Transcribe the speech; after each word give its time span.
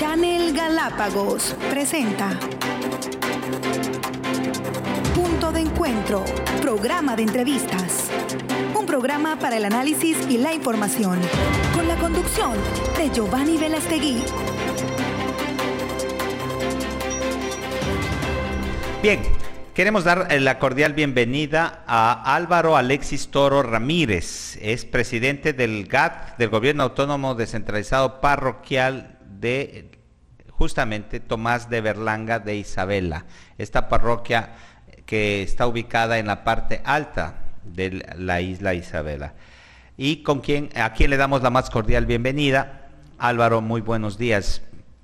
Channel 0.00 0.54
Galápagos 0.54 1.54
presenta 1.68 2.30
Punto 5.14 5.52
de 5.52 5.60
Encuentro, 5.60 6.24
programa 6.62 7.16
de 7.16 7.24
entrevistas. 7.24 8.10
Un 8.74 8.86
programa 8.86 9.38
para 9.38 9.58
el 9.58 9.66
análisis 9.66 10.16
y 10.30 10.38
la 10.38 10.54
información, 10.54 11.18
con 11.74 11.86
la 11.86 11.96
conducción 11.96 12.52
de 12.96 13.10
Giovanni 13.10 13.58
Velastegui. 13.58 14.24
Bien, 19.02 19.20
queremos 19.74 20.04
dar 20.04 20.28
eh, 20.30 20.40
la 20.40 20.58
cordial 20.58 20.94
bienvenida 20.94 21.84
a 21.86 22.34
Álvaro 22.34 22.78
Alexis 22.78 23.28
Toro 23.28 23.62
Ramírez. 23.62 24.56
Es 24.62 24.86
presidente 24.86 25.52
del 25.52 25.86
GAT, 25.86 26.38
del 26.38 26.48
Gobierno 26.48 26.84
Autónomo 26.84 27.34
Descentralizado 27.34 28.22
Parroquial 28.22 29.19
de 29.40 29.90
justamente 30.50 31.20
Tomás 31.20 31.70
de 31.70 31.80
Berlanga 31.80 32.38
de 32.38 32.56
Isabela, 32.56 33.24
esta 33.56 33.88
parroquia 33.88 34.50
que 35.06 35.42
está 35.42 35.66
ubicada 35.66 36.18
en 36.18 36.26
la 36.26 36.44
parte 36.44 36.82
alta 36.84 37.36
de 37.64 38.06
la 38.16 38.40
isla 38.40 38.74
Isabela. 38.74 39.34
Y 39.96 40.22
con 40.22 40.40
quien, 40.40 40.70
a 40.76 40.92
quien 40.92 41.10
le 41.10 41.16
damos 41.16 41.42
la 41.42 41.50
más 41.50 41.70
cordial 41.70 42.06
bienvenida. 42.06 42.88
Álvaro, 43.18 43.60
muy 43.60 43.80
buenos 43.80 44.18
días. 44.18 44.62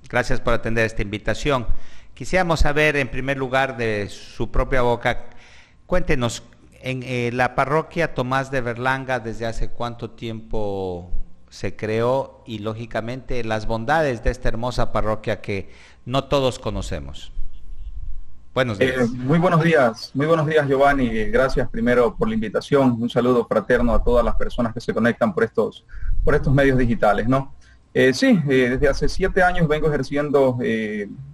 Gracias 0.09 0.39
por 0.39 0.53
atender 0.53 0.85
esta 0.85 1.01
invitación. 1.01 1.67
Quisiéramos 2.13 2.61
saber, 2.61 2.95
en 2.95 3.09
primer 3.09 3.37
lugar, 3.37 3.77
de 3.77 4.09
su 4.09 4.49
propia 4.49 4.81
boca, 4.81 5.25
cuéntenos, 5.85 6.43
en 6.81 7.03
eh, 7.03 7.31
la 7.33 7.53
parroquia 7.53 8.13
Tomás 8.13 8.49
de 8.49 8.61
Berlanga, 8.61 9.19
¿desde 9.19 9.45
hace 9.45 9.69
cuánto 9.69 10.11
tiempo 10.11 11.11
se 11.49 11.75
creó 11.75 12.43
y 12.45 12.59
lógicamente 12.59 13.43
las 13.43 13.67
bondades 13.67 14.23
de 14.23 14.31
esta 14.31 14.49
hermosa 14.49 14.91
parroquia 14.91 15.41
que 15.41 15.69
no 16.05 16.25
todos 16.25 16.59
conocemos. 16.59 17.31
Buenos 18.53 18.79
días. 18.79 18.97
Eh, 18.97 19.07
muy 19.13 19.37
buenos 19.37 19.63
días, 19.63 20.11
muy 20.15 20.25
buenos 20.25 20.47
días 20.47 20.67
Giovanni. 20.67 21.09
Gracias 21.25 21.69
primero 21.69 22.15
por 22.15 22.27
la 22.27 22.33
invitación. 22.33 22.97
Un 22.99 23.09
saludo 23.09 23.45
fraterno 23.45 23.93
a 23.93 24.03
todas 24.03 24.25
las 24.25 24.35
personas 24.35 24.73
que 24.73 24.81
se 24.81 24.93
conectan 24.93 25.33
por 25.33 25.43
estos, 25.43 25.85
por 26.23 26.33
estos 26.33 26.51
medios 26.53 26.77
digitales, 26.77 27.27
¿no? 27.27 27.53
Eh, 27.93 28.13
sí, 28.13 28.39
eh, 28.49 28.69
desde 28.71 28.87
hace 28.87 29.09
siete 29.09 29.41
años 29.41 29.67
vengo 29.67 29.87
ejerciendo 29.87 30.57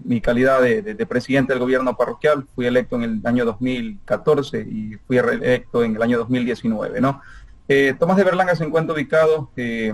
mi 0.03 0.21
calidad 0.21 0.61
de, 0.61 0.81
de, 0.81 1.05
presidente 1.05 1.53
del 1.53 1.59
gobierno 1.59 1.95
parroquial. 1.95 2.45
Fui 2.55 2.65
electo 2.65 2.97
en 2.97 3.03
el 3.03 3.21
año 3.23 3.45
2014 3.45 4.59
y 4.59 4.97
fui 5.07 5.19
reelecto 5.19 5.83
en 5.83 5.95
el 5.95 6.01
año 6.01 6.17
2019, 6.19 6.99
¿no? 7.01 7.21
Eh, 7.67 7.95
Tomás 7.97 8.17
de 8.17 8.23
Berlanga 8.23 8.55
se 8.55 8.63
encuentra 8.63 8.93
ubicado 8.93 9.49
eh, 9.55 9.93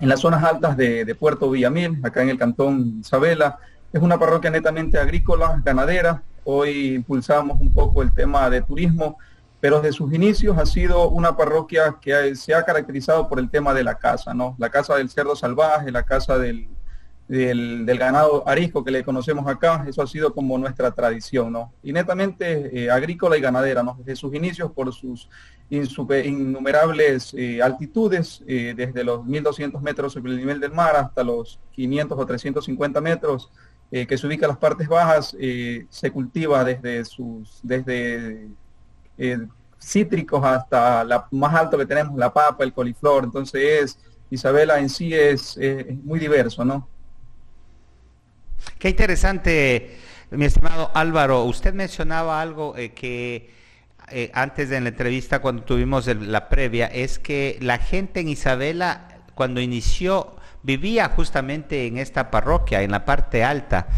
en 0.00 0.08
las 0.08 0.20
zonas 0.20 0.44
altas 0.44 0.76
de, 0.76 1.14
Puerto 1.18 1.50
Villamil, 1.50 1.98
acá 2.02 2.22
en 2.22 2.30
el 2.30 2.38
cantón 2.38 3.00
Isabela. 3.00 3.58
Es 3.92 4.02
una 4.02 4.18
parroquia 4.18 4.50
netamente 4.50 4.98
agrícola, 4.98 5.60
ganadera. 5.64 6.22
Hoy 6.44 6.94
impulsamos 6.94 7.60
un 7.60 7.72
poco 7.72 8.02
el 8.02 8.12
tema 8.12 8.48
de 8.50 8.62
turismo, 8.62 9.18
pero 9.60 9.80
desde 9.80 9.96
sus 9.96 10.12
inicios 10.12 10.56
ha 10.58 10.66
sido 10.66 11.08
una 11.08 11.36
parroquia 11.36 11.96
que 12.00 12.34
se 12.36 12.54
ha 12.54 12.64
caracterizado 12.64 13.28
por 13.28 13.38
el 13.38 13.50
tema 13.50 13.74
de 13.74 13.84
la 13.84 13.96
caza, 13.96 14.32
¿no? 14.32 14.54
La 14.58 14.70
casa 14.70 14.96
del 14.96 15.10
cerdo 15.10 15.36
salvaje, 15.36 15.90
la 15.90 16.04
casa 16.04 16.38
del, 16.38 16.68
del, 17.30 17.86
ganado 17.96 18.42
arisco 18.48 18.82
que 18.82 18.90
le 18.90 19.04
conocemos 19.04 19.46
acá, 19.46 19.84
eso 19.86 20.02
ha 20.02 20.06
sido 20.08 20.34
como 20.34 20.58
nuestra 20.58 20.90
tradición, 20.90 21.52
¿no? 21.52 21.72
Y 21.80 21.92
netamente 21.92 22.84
eh, 22.84 22.90
agrícola 22.90 23.38
y 23.38 23.40
ganadera, 23.40 23.84
¿no? 23.84 23.94
Desde 24.00 24.16
sus 24.16 24.34
inicios 24.34 24.72
por 24.72 24.92
sus 24.92 25.28
innumerables 25.70 27.32
eh, 27.34 27.62
altitudes, 27.62 28.42
eh, 28.48 28.74
desde 28.76 29.04
los 29.04 29.24
1200 29.24 29.80
metros 29.80 30.14
sobre 30.14 30.32
el 30.32 30.38
nivel 30.38 30.58
del 30.58 30.72
mar 30.72 30.96
hasta 30.96 31.22
los 31.22 31.60
500 31.70 32.18
o 32.18 32.26
350 32.26 33.00
metros, 33.00 33.50
que 33.92 34.18
se 34.18 34.24
ubica 34.24 34.46
en 34.46 34.50
las 34.50 34.58
partes 34.58 34.86
bajas, 34.86 35.36
se 35.36 36.10
cultiva 36.12 36.62
desde 36.62 37.04
sus, 37.04 37.58
desde 37.60 38.46
cítricos 39.80 40.44
hasta 40.44 41.02
la 41.02 41.26
más 41.32 41.52
alto 41.56 41.76
que 41.76 41.86
tenemos, 41.86 42.16
la 42.16 42.32
papa, 42.32 42.62
el 42.62 42.72
coliflor, 42.72 43.24
entonces 43.24 43.82
es, 43.82 43.98
Isabela 44.30 44.78
en 44.78 44.88
sí 44.88 45.12
es, 45.12 45.56
es 45.56 45.96
muy 46.04 46.20
diverso, 46.20 46.64
¿no? 46.64 46.86
Qué 48.78 48.88
interesante, 48.88 49.98
mi 50.30 50.44
estimado 50.44 50.90
Álvaro. 50.94 51.44
Usted 51.44 51.74
mencionaba 51.74 52.40
algo 52.40 52.76
eh, 52.76 52.92
que 52.92 53.50
eh, 54.10 54.30
antes 54.34 54.68
de 54.68 54.80
la 54.80 54.88
entrevista, 54.88 55.40
cuando 55.40 55.62
tuvimos 55.62 56.06
la 56.06 56.48
previa, 56.48 56.86
es 56.86 57.18
que 57.18 57.58
la 57.60 57.78
gente 57.78 58.20
en 58.20 58.28
Isabela, 58.28 59.08
cuando 59.34 59.60
inició, 59.60 60.36
vivía 60.62 61.08
justamente 61.08 61.86
en 61.86 61.98
esta 61.98 62.30
parroquia, 62.30 62.82
en 62.82 62.90
la 62.90 63.04
parte 63.04 63.44
alta, 63.44 63.88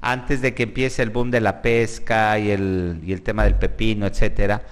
antes 0.00 0.42
de 0.42 0.54
que 0.54 0.64
empiece 0.64 1.02
el 1.02 1.10
boom 1.10 1.30
de 1.30 1.40
la 1.40 1.62
pesca 1.62 2.38
y 2.38 2.50
el, 2.50 3.00
y 3.04 3.12
el 3.12 3.22
tema 3.22 3.44
del 3.44 3.54
pepino, 3.54 4.06
etcétera. 4.06 4.62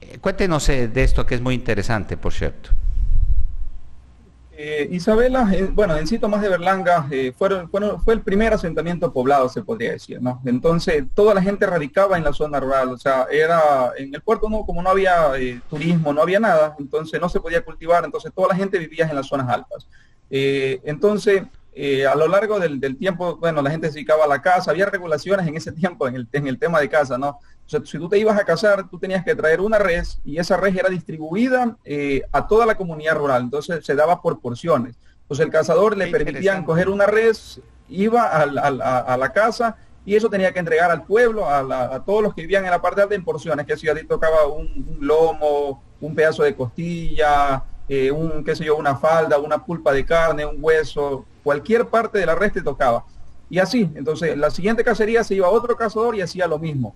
Eh, 0.00 0.18
cuéntenos 0.20 0.66
de 0.66 1.02
esto 1.02 1.26
que 1.26 1.34
es 1.34 1.40
muy 1.40 1.54
interesante, 1.54 2.16
por 2.16 2.32
cierto. 2.32 2.70
Eh, 4.64 4.86
Isabela, 4.92 5.52
eh, 5.52 5.68
bueno, 5.72 5.96
en 5.96 6.06
sitio 6.06 6.28
más 6.28 6.40
de 6.40 6.48
Berlanga 6.48 7.08
eh, 7.10 7.32
fueron, 7.36 7.68
fue 7.68 8.14
el 8.14 8.20
primer 8.20 8.54
asentamiento 8.54 9.12
poblado, 9.12 9.48
se 9.48 9.64
podría 9.64 9.90
decir, 9.90 10.22
¿no? 10.22 10.40
Entonces, 10.44 11.02
toda 11.14 11.34
la 11.34 11.42
gente 11.42 11.66
radicaba 11.66 12.16
en 12.16 12.22
la 12.22 12.32
zona 12.32 12.60
rural, 12.60 12.90
o 12.90 12.96
sea, 12.96 13.26
era, 13.28 13.90
en 13.98 14.14
el 14.14 14.20
puerto 14.20 14.48
no, 14.48 14.64
como 14.64 14.80
no 14.80 14.90
había 14.90 15.32
turismo, 15.68 16.12
no 16.12 16.22
había 16.22 16.38
nada, 16.38 16.76
entonces 16.78 17.20
no 17.20 17.28
se 17.28 17.40
podía 17.40 17.64
cultivar, 17.64 18.04
entonces 18.04 18.32
toda 18.32 18.50
la 18.50 18.54
gente 18.54 18.78
vivía 18.78 19.08
en 19.08 19.16
las 19.16 19.26
zonas 19.26 19.48
altas. 19.48 19.88
entonces, 20.30 21.42
a 22.08 22.14
lo 22.14 22.28
largo 22.28 22.60
del, 22.60 22.96
tiempo, 22.96 23.38
bueno, 23.38 23.62
la 23.62 23.70
gente 23.72 23.88
se 23.88 23.94
dedicaba 23.94 24.26
a 24.26 24.28
la 24.28 24.42
casa, 24.42 24.70
había 24.70 24.86
regulaciones 24.86 25.44
en 25.44 25.56
ese 25.56 25.72
tiempo 25.72 26.06
en 26.06 26.14
el, 26.14 26.28
en 26.30 26.46
el 26.46 26.60
tema 26.60 26.78
de 26.78 26.88
casa, 26.88 27.18
¿no? 27.18 27.40
Si 27.66 27.98
tú 27.98 28.08
te 28.08 28.18
ibas 28.18 28.38
a 28.38 28.44
casar, 28.44 28.88
tú 28.88 28.98
tenías 28.98 29.24
que 29.24 29.34
traer 29.34 29.60
una 29.60 29.78
res 29.78 30.20
y 30.24 30.38
esa 30.38 30.56
res 30.56 30.76
era 30.76 30.88
distribuida 30.88 31.76
eh, 31.84 32.22
a 32.32 32.46
toda 32.46 32.66
la 32.66 32.76
comunidad 32.76 33.16
rural, 33.16 33.42
entonces 33.42 33.84
se 33.84 33.94
daba 33.94 34.20
por 34.20 34.40
porciones. 34.40 34.96
Entonces 35.22 35.46
el 35.46 35.52
cazador 35.52 35.96
le 35.96 36.08
permitían 36.08 36.64
coger 36.64 36.88
una 36.88 37.06
res, 37.06 37.60
iba 37.88 38.24
a, 38.24 39.16
la 39.16 39.32
casa 39.32 39.76
y 40.04 40.14
eso 40.14 40.28
tenía 40.28 40.52
que 40.52 40.58
entregar 40.58 40.90
al 40.90 41.04
pueblo, 41.04 41.48
a, 41.48 42.02
todos 42.04 42.22
los 42.22 42.34
que 42.34 42.42
vivían 42.42 42.64
en 42.64 42.70
la 42.70 42.82
parte 42.82 43.00
alta 43.00 43.14
en 43.14 43.24
porciones, 43.24 43.66
que 43.66 43.76
si 43.76 43.88
a 43.88 43.94
ti 43.94 44.04
tocaba 44.04 44.46
un, 44.46 44.98
lomo, 45.00 45.82
un 46.00 46.14
pedazo 46.14 46.42
de 46.42 46.54
costilla, 46.54 47.64
eh, 47.88 48.10
un, 48.10 48.44
qué 48.44 48.54
sé 48.54 48.64
yo, 48.64 48.76
una 48.76 48.96
falda, 48.96 49.38
una 49.38 49.64
pulpa 49.64 49.92
de 49.92 50.04
carne, 50.04 50.44
un 50.44 50.58
hueso, 50.60 51.24
cualquier 51.42 51.86
parte 51.86 52.18
de 52.18 52.26
la 52.26 52.34
res 52.34 52.52
te 52.52 52.62
tocaba. 52.62 53.04
Y 53.48 53.58
así, 53.58 53.90
entonces 53.94 54.36
la 54.36 54.50
siguiente 54.50 54.84
cacería 54.84 55.24
se 55.24 55.34
iba 55.34 55.46
a 55.46 55.50
otro 55.50 55.76
cazador 55.76 56.16
y 56.16 56.22
hacía 56.22 56.46
lo 56.46 56.58
mismo. 56.58 56.94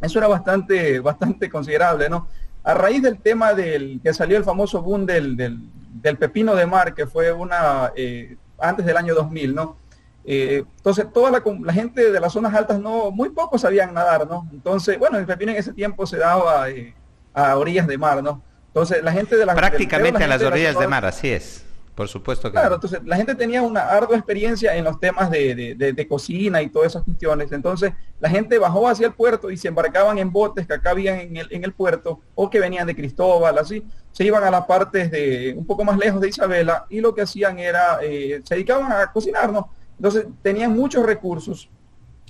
Eso 0.00 0.18
era 0.18 0.28
bastante, 0.28 1.00
bastante 1.00 1.50
considerable, 1.50 2.08
¿no? 2.08 2.28
A 2.62 2.74
raíz 2.74 3.02
del 3.02 3.18
tema 3.18 3.54
del 3.54 4.00
que 4.02 4.12
salió 4.12 4.36
el 4.36 4.44
famoso 4.44 4.82
boom 4.82 5.06
del, 5.06 5.36
del, 5.36 6.16
pepino 6.18 6.54
de 6.54 6.66
mar, 6.66 6.94
que 6.94 7.06
fue 7.06 7.32
una 7.32 7.92
eh, 7.96 8.36
antes 8.58 8.84
del 8.84 8.96
año 8.96 9.14
2000, 9.14 9.54
¿no? 9.54 9.76
Eh, 10.24 10.64
entonces 10.76 11.06
toda 11.12 11.30
la, 11.30 11.72
gente 11.72 12.12
de 12.12 12.20
las 12.20 12.32
zonas 12.32 12.54
altas 12.54 12.78
no, 12.78 13.10
muy 13.10 13.30
pocos 13.30 13.62
sabían 13.62 13.94
nadar, 13.94 14.28
¿no? 14.28 14.46
Entonces, 14.52 14.98
bueno, 14.98 15.18
el 15.18 15.26
pepino 15.26 15.52
en 15.52 15.58
ese 15.58 15.72
tiempo 15.72 16.06
se 16.06 16.18
daba 16.18 16.68
eh, 16.68 16.94
a 17.32 17.56
orillas 17.56 17.86
de 17.86 17.96
mar, 17.96 18.22
¿no? 18.22 18.42
Entonces 18.66 19.02
la 19.02 19.12
gente 19.12 19.36
de 19.36 19.46
las 19.46 19.56
prácticamente 19.56 20.22
a 20.22 20.28
las 20.28 20.42
orillas 20.42 20.78
de 20.78 20.86
mar, 20.86 21.04
así 21.04 21.30
es. 21.30 21.64
Por 22.00 22.08
supuesto 22.08 22.48
que 22.48 22.52
Claro, 22.52 22.76
entonces 22.76 23.02
la 23.04 23.14
gente 23.14 23.34
tenía 23.34 23.60
una 23.60 23.82
ardua 23.82 24.16
experiencia 24.16 24.74
en 24.74 24.84
los 24.84 24.98
temas 24.98 25.30
de, 25.30 26.06
cocina 26.08 26.62
y 26.62 26.70
todas 26.70 26.92
esas 26.92 27.02
cuestiones. 27.02 27.52
Entonces 27.52 27.92
la 28.18 28.30
gente 28.30 28.58
bajó 28.58 28.88
hacia 28.88 29.08
el 29.08 29.12
puerto 29.12 29.50
y 29.50 29.58
se 29.58 29.68
embarcaban 29.68 30.16
en 30.16 30.32
botes 30.32 30.66
que 30.66 30.72
acá 30.72 30.92
habían 30.92 31.20
en 31.20 31.36
el, 31.36 31.48
en 31.50 31.62
el 31.62 31.74
puerto 31.74 32.22
o 32.34 32.48
que 32.48 32.58
venían 32.58 32.86
de 32.86 32.96
Cristóbal, 32.96 33.58
así. 33.58 33.84
Se 34.12 34.24
iban 34.24 34.42
a 34.44 34.50
las 34.50 34.64
partes 34.64 35.10
de 35.10 35.52
un 35.54 35.66
poco 35.66 35.84
más 35.84 35.98
lejos 35.98 36.22
de 36.22 36.30
Isabela 36.30 36.86
y 36.88 37.02
lo 37.02 37.14
que 37.14 37.20
hacían 37.20 37.58
era, 37.58 37.98
eh, 38.00 38.40
se 38.44 38.54
dedicaban 38.54 38.90
a 38.90 39.12
cocinar, 39.12 39.52
¿no? 39.52 39.68
Entonces 39.98 40.24
tenían 40.40 40.74
muchos 40.74 41.04
recursos 41.04 41.68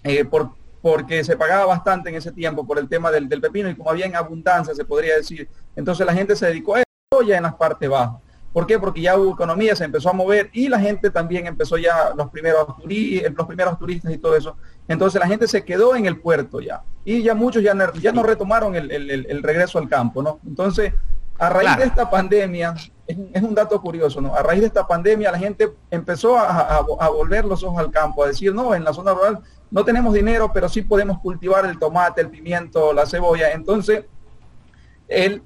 eh, 0.03 0.25
por, 0.25 0.51
porque 0.83 1.23
se 1.23 1.37
pagaba 1.37 1.67
bastante 1.67 2.11
en 2.11 2.17
ese 2.17 2.33
tiempo 2.33 2.67
por 2.67 2.77
el 2.77 2.89
tema 2.89 3.13
del, 3.13 3.29
del 3.29 3.41
pepino 3.41 3.71
y 3.71 3.77
como 3.77 3.91
había 3.91 4.07
en 4.07 4.17
abundancia, 4.17 4.75
se 4.75 4.85
podría 4.85 5.15
decir. 5.15 5.49
Entonces 5.77 6.05
la 6.05 6.13
gente 6.13 6.35
se 6.35 6.47
dedicó 6.47 6.75
a 6.75 6.81
eso 6.81 7.23
ya 7.25 7.37
en 7.37 7.45
las 7.45 7.55
partes 7.55 7.89
bajas. 7.89 8.17
¿Por 8.53 8.67
qué? 8.67 8.79
Porque 8.79 9.01
ya 9.01 9.17
hubo 9.17 9.33
economía, 9.33 9.77
se 9.77 9.85
empezó 9.85 10.11
a 10.11 10.13
mover 10.13 10.51
y 10.53 10.69
la 10.69 10.81
gente 10.81 11.11
también 11.11 11.47
empezó 11.47 11.77
ya, 11.77 12.13
los 12.17 12.31
primeros, 12.31 12.67
los 12.79 13.47
primeros 13.47 13.79
turistas 13.79 14.13
y 14.13 14.19
todo 14.19 14.37
eso. 14.37 14.57
Entonces 14.89 15.21
la 15.21 15.29
gente 15.29 15.47
se 15.47 15.65
quedó 15.65 15.95
en 15.95 16.07
el 16.07 16.21
puerto 16.21 16.61
ya. 16.61 16.83
Y 17.05 17.23
ya 17.23 17.35
muchos 17.35 17.63
ya, 17.63 17.75
ya 18.01 18.13
no 18.13 18.23
retomaron 18.23 18.75
el, 18.75 19.43
regreso 19.43 19.79
al 19.79 19.89
campo, 19.89 20.23
¿no? 20.23 20.41
Entonces, 20.45 20.93
a 21.39 21.49
raíz 21.49 21.77
de 21.77 21.85
esta 21.85 22.11
pandemia, 22.11 22.75
es, 23.07 23.43
un 23.43 23.55
dato 23.55 23.81
curioso, 23.81 24.21
¿no? 24.21 24.35
A 24.35 24.43
raíz 24.43 24.61
de 24.61 24.67
esta 24.67 24.87
pandemia 24.87 25.31
la 25.31 25.39
gente 25.39 25.73
empezó 25.91 26.37
a, 26.37 26.81
volver 27.09 27.45
los 27.45 27.63
ojos 27.63 27.79
al 27.79 27.91
campo, 27.91 28.25
a 28.25 28.29
decir, 28.29 28.53
no, 28.53 28.75
en 28.75 28.85
la 28.85 28.93
zona 28.93 29.15
rural 29.15 29.41
no 29.71 29.85
tenemos 29.85 30.13
dinero, 30.13 30.51
pero 30.53 30.69
sí 30.69 30.83
podemos 30.83 31.21
cultivar 31.21 31.65
el 31.65 31.79
tomate, 31.79 32.21
el 32.21 32.29
pimiento, 32.29 32.93
la 32.93 33.07
cebolla. 33.07 33.53
Entonces, 33.53 34.05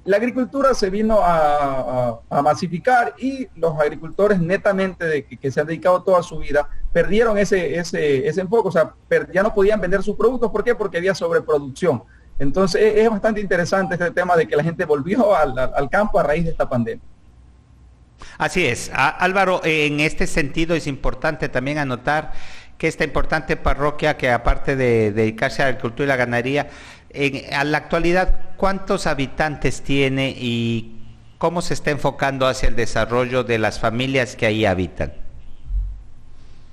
la 0.03 0.17
agricultura 0.17 0.73
se 0.73 0.89
vino 0.89 1.19
a, 1.21 2.19
masificar 2.43 3.15
y 3.17 3.47
los 3.55 3.79
agricultores 3.79 4.39
netamente 4.39 5.05
de 5.05 5.25
que, 5.25 5.51
se 5.51 5.59
han 5.59 5.67
dedicado 5.67 6.03
toda 6.03 6.21
su 6.21 6.37
vida 6.37 6.69
perdieron 6.93 7.37
ese, 7.37 7.77
ese, 7.77 8.27
enfoque, 8.39 8.69
o 8.69 8.71
sea, 8.71 8.93
ya 9.33 9.41
no 9.41 9.53
podían 9.53 9.81
vender 9.81 10.03
sus 10.03 10.15
productos. 10.15 10.51
¿Por 10.51 10.63
qué? 10.63 10.75
Porque 10.75 10.97
había 10.97 11.15
sobreproducción. 11.15 12.03
Entonces 12.37 12.81
es, 12.95 13.09
bastante 13.09 13.41
interesante 13.41 13.95
este 13.95 14.11
tema 14.11 14.35
de 14.35 14.47
que 14.47 14.55
la 14.55 14.63
gente 14.63 14.85
volvió 14.85 15.35
al, 15.35 15.89
campo 15.89 16.19
a 16.19 16.23
raíz 16.23 16.45
de 16.45 16.51
esta 16.51 16.69
pandemia. 16.69 17.03
Así 18.37 18.65
es. 18.65 18.91
Álvaro, 18.93 19.61
en 19.63 19.99
este 19.99 20.27
sentido 20.27 20.75
es 20.75 20.87
importante 20.87 21.49
también 21.49 21.79
anotar 21.79 22.33
que 22.77 22.87
esta 22.87 23.03
importante 23.03 23.55
parroquia 23.55 24.17
que 24.17 24.29
aparte 24.29 24.75
de 24.75 25.11
dedicarse 25.11 25.61
a 25.61 25.65
la 25.65 25.69
agricultura 25.69 26.05
y 26.05 26.07
la 26.07 26.15
ganadería, 26.17 26.69
en, 27.15 27.53
a 27.53 27.63
la 27.63 27.77
actualidad, 27.77 28.55
¿cuántos 28.57 29.07
habitantes 29.07 29.81
tiene 29.81 30.35
y 30.37 31.01
cómo 31.37 31.61
se 31.61 31.73
está 31.73 31.91
enfocando 31.91 32.47
hacia 32.47 32.69
el 32.69 32.75
desarrollo 32.75 33.43
de 33.43 33.59
las 33.59 33.79
familias 33.79 34.35
que 34.35 34.45
ahí 34.45 34.65
habitan? 34.65 35.13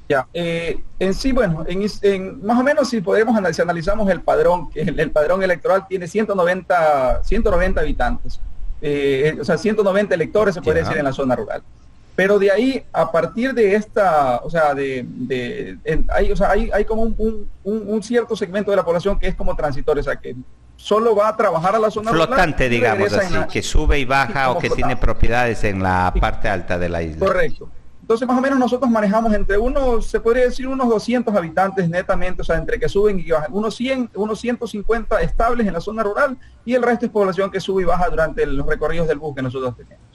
Ya, 0.08 0.26
eh, 0.34 0.82
en 0.98 1.14
sí, 1.14 1.32
bueno, 1.32 1.64
en, 1.66 2.44
más 2.44 2.58
o 2.58 2.62
menos 2.62 2.90
si 2.90 3.00
podemos 3.00 3.36
analizar, 3.36 3.64
analizamos 3.64 4.10
el 4.10 4.20
padrón, 4.20 4.68
el, 4.74 4.98
el 4.98 5.10
padrón 5.10 5.42
electoral 5.42 5.86
tiene 5.88 6.06
190, 6.06 7.24
190 7.24 7.80
habitantes, 7.80 8.40
eh, 8.82 9.38
o 9.40 9.44
sea, 9.44 9.56
190 9.56 10.14
electores 10.14 10.54
se 10.54 10.60
puede 10.60 10.80
decir 10.80 10.98
en 10.98 11.04
la 11.04 11.12
zona 11.12 11.36
rural. 11.36 11.62
Pero 12.14 12.38
de 12.38 12.50
ahí, 12.50 12.84
a 12.92 13.10
partir 13.10 13.54
de 13.54 13.74
esta, 13.74 14.38
o 14.44 14.50
sea, 14.50 14.74
de, 14.74 15.04
de 15.08 15.78
hay, 16.08 16.30
o 16.30 16.36
sea, 16.36 16.50
hay, 16.50 16.70
hay 16.70 16.84
como 16.84 17.02
un, 17.02 17.48
un, 17.64 18.02
cierto 18.02 18.36
segmento 18.36 18.70
de 18.70 18.76
la 18.76 18.84
población 18.84 19.18
que 19.18 19.28
es 19.28 19.34
como 19.34 19.56
transitorio, 19.56 20.02
o 20.02 20.04
sea, 20.04 20.16
que 20.16 20.36
solo 20.76 21.16
va 21.16 21.28
a 21.28 21.36
trabajar 21.36 21.74
a 21.74 21.78
la 21.78 21.90
zona 21.90 22.10
flotante, 22.10 22.68
digamos 22.68 23.12
así, 23.12 23.34
que 23.50 23.62
sube 23.62 23.98
y 23.98 24.04
baja 24.04 24.50
o 24.50 24.58
que 24.58 24.68
tiene 24.68 24.96
propiedades 24.96 25.64
en 25.64 25.82
la 25.82 26.12
parte 26.20 26.48
alta 26.48 26.78
de 26.78 26.88
la 26.88 27.02
isla. 27.02 27.26
Correcto. 27.26 27.70
Entonces, 28.02 28.26
más 28.26 28.36
o 28.36 28.40
menos 28.40 28.58
nosotros 28.58 28.90
manejamos 28.90 29.32
entre 29.32 29.56
unos, 29.56 30.06
se 30.06 30.20
podría 30.20 30.44
decir, 30.44 30.66
unos 30.66 30.88
200 30.88 31.34
habitantes 31.34 31.88
netamente, 31.88 32.42
o 32.42 32.44
sea, 32.44 32.56
entre 32.56 32.78
que 32.78 32.88
suben 32.88 33.18
y 33.20 33.30
bajan, 33.30 33.52
unos 33.54 33.76
100, 33.76 34.10
unos 34.16 34.40
150 34.40 35.22
estables 35.22 35.66
en 35.66 35.72
la 35.72 35.80
zona 35.80 36.02
rural 36.02 36.36
y 36.64 36.74
el 36.74 36.82
resto 36.82 37.06
es 37.06 37.12
población 37.12 37.50
que 37.50 37.60
sube 37.60 37.82
y 37.82 37.84
baja 37.86 38.10
durante 38.10 38.44
los 38.44 38.66
recorridos 38.66 39.06
del 39.06 39.18
bus 39.18 39.36
que 39.36 39.42
nosotros 39.42 39.76
tenemos. 39.76 40.11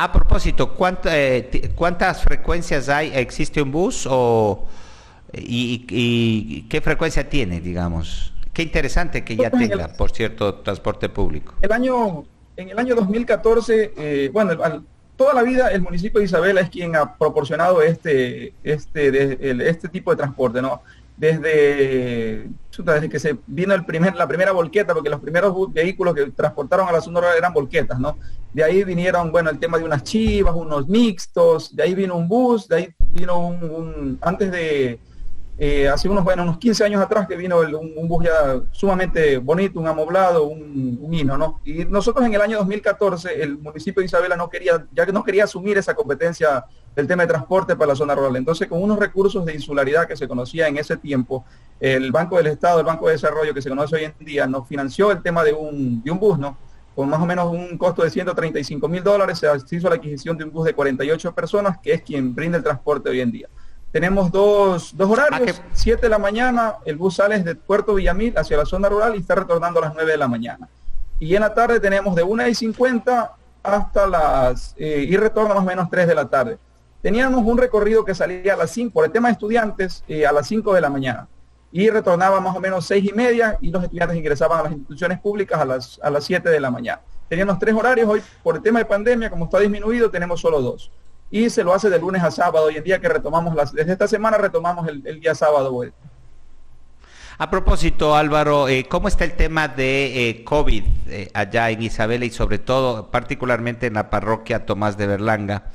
A 0.00 0.12
propósito, 0.12 0.76
eh, 1.06 1.72
¿cuántas 1.74 2.22
frecuencias 2.22 2.88
hay? 2.88 3.10
¿Existe 3.12 3.60
un 3.60 3.72
bus 3.72 4.06
o 4.08 4.64
y, 5.32 6.62
qué 6.68 6.80
frecuencia 6.80 7.28
tiene, 7.28 7.60
digamos? 7.60 8.32
Qué 8.52 8.62
interesante 8.62 9.24
que 9.24 9.34
ya 9.34 9.50
tenga, 9.50 9.88
por 9.88 10.12
cierto, 10.12 10.54
transporte 10.54 11.08
público. 11.08 11.54
El 11.62 11.72
año, 11.72 12.24
en 12.56 12.70
el 12.70 12.78
año 12.78 12.94
2014, 12.94 13.94
eh, 13.96 14.30
bueno, 14.32 14.84
toda 15.16 15.34
la 15.34 15.42
vida 15.42 15.72
el 15.72 15.82
municipio 15.82 16.20
de 16.20 16.26
Isabela 16.26 16.60
es 16.60 16.70
quien 16.70 16.94
ha 16.94 17.16
proporcionado 17.16 17.82
este, 17.82 18.52
este, 18.62 19.68
este 19.68 19.88
tipo 19.88 20.12
de 20.12 20.18
transporte, 20.18 20.62
¿no? 20.62 20.80
desde, 21.18 22.46
desde 22.84 23.08
que 23.08 23.18
se 23.18 23.38
vino 23.46 23.74
el 23.74 23.84
primer, 23.84 24.14
la 24.14 24.26
primera 24.26 24.52
volqueta, 24.52 24.94
porque 24.94 25.10
los 25.10 25.20
primeros 25.20 25.72
vehículos 25.72 26.14
que 26.14 26.30
transportaron 26.30 26.88
a 26.88 26.92
la 26.92 27.00
zona 27.00 27.20
eran 27.36 27.52
volquetas, 27.52 27.98
¿no? 27.98 28.18
De 28.52 28.64
ahí 28.64 28.84
vinieron, 28.84 29.30
bueno, 29.30 29.50
el 29.50 29.58
tema 29.58 29.78
de 29.78 29.84
unas 29.84 30.02
chivas, 30.02 30.54
unos 30.54 30.88
mixtos, 30.88 31.74
de 31.74 31.82
ahí 31.82 31.94
vino 31.94 32.16
un 32.16 32.28
bus, 32.28 32.68
de 32.68 32.76
ahí 32.76 32.88
vino 33.12 33.38
un 33.38 34.18
antes 34.20 34.50
de, 34.50 34.98
eh, 35.60 35.88
hace 35.88 36.08
unos, 36.08 36.22
bueno, 36.22 36.44
unos 36.44 36.58
15 36.58 36.84
años 36.84 37.02
atrás 37.02 37.26
que 37.26 37.34
vino 37.34 37.58
un, 37.58 38.08
bus 38.08 38.24
ya 38.24 38.62
sumamente 38.70 39.38
bonito, 39.38 39.80
un 39.80 39.88
amoblado, 39.88 40.44
un, 40.44 40.98
un, 41.02 41.12
hino, 41.12 41.36
¿no? 41.36 41.60
Y 41.64 41.84
nosotros 41.84 42.24
en 42.24 42.32
el 42.32 42.40
año 42.40 42.58
2014, 42.58 43.42
el 43.42 43.58
municipio 43.58 44.00
de 44.00 44.06
Isabela 44.06 44.36
no 44.36 44.48
quería, 44.48 44.86
ya 44.92 45.04
que 45.04 45.12
no 45.12 45.24
quería 45.24 45.44
asumir 45.44 45.76
esa 45.76 45.94
competencia 45.94 46.64
del 46.98 47.06
tema 47.06 47.22
de 47.22 47.28
transporte 47.28 47.76
para 47.76 47.92
la 47.92 47.94
zona 47.94 48.12
rural. 48.12 48.34
Entonces, 48.34 48.66
con 48.66 48.82
unos 48.82 48.98
recursos 48.98 49.44
de 49.44 49.54
insularidad 49.54 50.08
que 50.08 50.16
se 50.16 50.26
conocía 50.26 50.66
en 50.66 50.78
ese 50.78 50.96
tiempo, 50.96 51.44
el 51.78 52.10
Banco 52.10 52.38
del 52.38 52.48
Estado, 52.48 52.80
el 52.80 52.86
Banco 52.86 53.06
de 53.06 53.12
Desarrollo 53.12 53.54
que 53.54 53.62
se 53.62 53.68
conoce 53.68 53.94
hoy 53.94 54.04
en 54.04 54.14
día, 54.18 54.48
nos 54.48 54.66
financió 54.66 55.12
el 55.12 55.22
tema 55.22 55.44
de 55.44 55.52
un, 55.52 56.02
de 56.02 56.10
un 56.10 56.18
bus, 56.18 56.40
¿no? 56.40 56.58
Con 56.96 57.08
más 57.08 57.20
o 57.20 57.24
menos 57.24 57.52
un 57.52 57.78
costo 57.78 58.02
de 58.02 58.10
135 58.10 58.88
mil 58.88 59.04
dólares, 59.04 59.38
se 59.38 59.76
hizo 59.76 59.88
la 59.88 59.94
adquisición 59.94 60.36
de 60.36 60.42
un 60.42 60.50
bus 60.50 60.64
de 60.64 60.74
48 60.74 61.32
personas, 61.32 61.78
que 61.78 61.92
es 61.92 62.02
quien 62.02 62.34
brinda 62.34 62.58
el 62.58 62.64
transporte 62.64 63.10
hoy 63.10 63.20
en 63.20 63.30
día. 63.30 63.48
Tenemos 63.92 64.32
dos, 64.32 64.90
dos 64.96 65.08
horarios, 65.08 65.62
7 65.74 66.02
de 66.02 66.08
la 66.08 66.18
mañana, 66.18 66.78
el 66.84 66.96
bus 66.96 67.14
sale 67.14 67.38
desde 67.38 67.54
Puerto 67.54 67.94
Villamil 67.94 68.36
hacia 68.36 68.56
la 68.56 68.66
zona 68.66 68.88
rural 68.88 69.14
y 69.14 69.20
está 69.20 69.36
retornando 69.36 69.78
a 69.78 69.82
las 69.82 69.94
9 69.94 70.10
de 70.10 70.18
la 70.18 70.26
mañana. 70.26 70.68
Y 71.20 71.36
en 71.36 71.42
la 71.42 71.54
tarde 71.54 71.78
tenemos 71.78 72.16
de 72.16 72.24
1 72.24 72.48
y 72.48 72.56
50 72.56 73.36
hasta 73.62 74.06
las, 74.08 74.74
eh, 74.76 75.06
y 75.08 75.16
retorna 75.16 75.54
más 75.54 75.62
o 75.62 75.66
menos 75.66 75.88
3 75.88 76.08
de 76.08 76.14
la 76.16 76.28
tarde. 76.28 76.58
Teníamos 77.02 77.44
un 77.44 77.58
recorrido 77.58 78.04
que 78.04 78.14
salía 78.14 78.54
a 78.54 78.56
las 78.56 78.70
5, 78.72 78.92
por 78.92 79.04
el 79.04 79.12
tema 79.12 79.28
de 79.28 79.32
estudiantes, 79.32 80.04
eh, 80.08 80.26
a 80.26 80.32
las 80.32 80.48
5 80.48 80.74
de 80.74 80.80
la 80.80 80.90
mañana. 80.90 81.28
Y 81.70 81.90
retornaba 81.90 82.40
más 82.40 82.56
o 82.56 82.60
menos 82.60 82.86
6 82.86 83.10
y 83.10 83.12
media 83.12 83.58
y 83.60 83.70
los 83.70 83.82
estudiantes 83.84 84.16
ingresaban 84.16 84.60
a 84.60 84.62
las 84.64 84.72
instituciones 84.72 85.20
públicas 85.20 85.60
a 85.60 85.64
las, 85.64 86.00
a 86.02 86.10
las 86.10 86.24
7 86.24 86.48
de 86.48 86.60
la 86.60 86.70
mañana. 86.70 87.00
Teníamos 87.28 87.58
tres 87.58 87.74
horarios, 87.74 88.08
hoy 88.08 88.22
por 88.42 88.56
el 88.56 88.62
tema 88.62 88.78
de 88.78 88.86
pandemia, 88.86 89.28
como 89.28 89.44
está 89.44 89.60
disminuido, 89.60 90.10
tenemos 90.10 90.40
solo 90.40 90.62
dos 90.62 90.90
y 91.30 91.50
se 91.50 91.62
lo 91.62 91.74
hace 91.74 91.90
de 91.90 91.98
lunes 91.98 92.22
a 92.22 92.30
sábado. 92.30 92.66
Hoy 92.66 92.76
en 92.76 92.84
día 92.84 93.00
que 93.00 93.08
retomamos 93.08 93.54
las, 93.54 93.72
desde 93.72 93.92
esta 93.92 94.08
semana 94.08 94.38
retomamos 94.38 94.88
el, 94.88 95.20
día 95.20 95.34
sábado 95.34 95.72
vuelta. 95.72 95.98
A 97.36 97.50
propósito, 97.50 98.16
Álvaro, 98.16 98.68
eh, 98.68 98.86
¿cómo 98.88 99.06
está 99.06 99.24
el 99.24 99.34
tema 99.34 99.68
de 99.68 100.30
eh, 100.30 100.44
COVID 100.44 100.84
allá 101.34 101.70
en 101.70 101.82
Isabela 101.82 102.24
y 102.24 102.30
sobre 102.30 102.58
todo, 102.58 103.10
particularmente 103.10 103.86
en 103.86 103.94
la 103.94 104.10
parroquia 104.10 104.66
Tomás 104.66 104.96
de 104.96 105.06
Berlanga? 105.06 105.66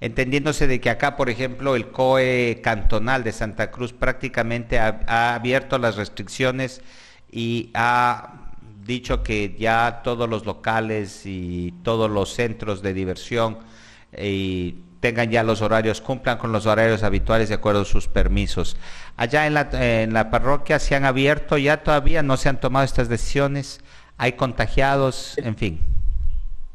Entendiéndose 0.00 0.66
de 0.66 0.80
que 0.80 0.90
acá, 0.90 1.16
por 1.16 1.28
ejemplo, 1.28 1.76
el 1.76 1.88
COE 1.88 2.60
cantonal 2.62 3.22
de 3.22 3.32
Santa 3.32 3.70
Cruz 3.70 3.92
prácticamente 3.92 4.78
ha 4.78 5.34
abierto 5.34 5.78
las 5.78 5.96
restricciones 5.96 6.80
y 7.30 7.70
ha 7.74 8.50
dicho 8.84 9.22
que 9.22 9.56
ya 9.58 10.00
todos 10.02 10.28
los 10.28 10.46
locales 10.46 11.22
y 11.26 11.74
todos 11.82 12.10
los 12.10 12.34
centros 12.34 12.82
de 12.82 12.94
diversión 12.94 13.58
y 14.18 14.76
tengan 15.00 15.30
ya 15.30 15.42
los 15.42 15.62
horarios, 15.62 16.00
cumplan 16.00 16.38
con 16.38 16.52
los 16.52 16.66
horarios 16.66 17.02
habituales 17.02 17.48
de 17.48 17.54
acuerdo 17.54 17.82
a 17.82 17.84
sus 17.84 18.08
permisos. 18.08 18.76
Allá 19.16 19.46
en 19.46 19.54
la, 19.54 19.68
en 19.72 20.12
la 20.12 20.30
parroquia 20.30 20.78
se 20.78 20.94
han 20.94 21.04
abierto, 21.04 21.56
ya 21.56 21.82
todavía 21.82 22.22
no 22.22 22.36
se 22.36 22.48
han 22.48 22.60
tomado 22.60 22.84
estas 22.84 23.08
decisiones, 23.08 23.80
hay 24.18 24.32
contagiados, 24.32 25.38
en 25.38 25.56
fin. 25.56 25.89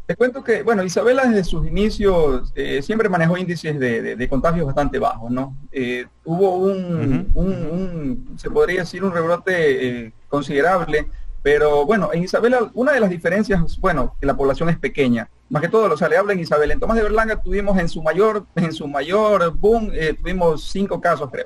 Te 0.06 0.16
cuento 0.16 0.44
que, 0.44 0.62
bueno, 0.62 0.84
Isabela 0.84 1.26
desde 1.26 1.44
sus 1.44 1.66
inicios 1.66 2.52
eh, 2.56 2.82
siempre 2.84 3.10
manejó 3.10 3.38
índices 3.38 3.80
de, 3.80 4.16
de, 4.16 4.30
contagios 4.30 4.68
bastante 4.68 5.00
bajos, 5.00 5.32
¿no? 5.32 5.56
Eh, 5.72 6.06
hubo 6.24 6.58
un, 6.58 7.32
un, 7.34 8.38
se 8.38 8.52
podría 8.52 8.82
decir, 8.82 9.04
un 9.04 9.12
rebrote 9.12 10.06
eh, 10.06 10.14
considerable 10.30 11.08
pero 11.42 11.86
bueno, 11.86 12.10
en 12.12 12.24
Isabela, 12.24 12.72
una 12.74 12.94
de 12.94 13.00
las 13.00 13.12
diferencias, 13.12 13.80
bueno, 13.80 14.16
que 14.20 14.26
la 14.26 14.36
población 14.36 14.68
es 14.70 14.80
pequeña, 14.80 15.30
más 15.50 15.62
que 15.62 15.70
todo, 15.70 15.94
o 15.94 15.96
sea, 15.96 16.10
le 16.10 16.18
habla 16.18 16.34
en 16.34 16.40
Isabela. 16.40 16.74
En 16.74 16.80
Tomás 16.80 16.98
de 16.98 17.04
Berlanga 17.04 17.40
tuvimos 17.40 17.78
en 17.78 17.88
su 17.88 18.02
mayor, 18.02 18.48
en 18.56 18.74
su 18.74 18.88
mayor 18.88 19.52
boom, 19.52 19.92
tuvimos 20.20 20.64
cinco 20.64 21.00
casos, 21.00 21.30
creo. 21.32 21.46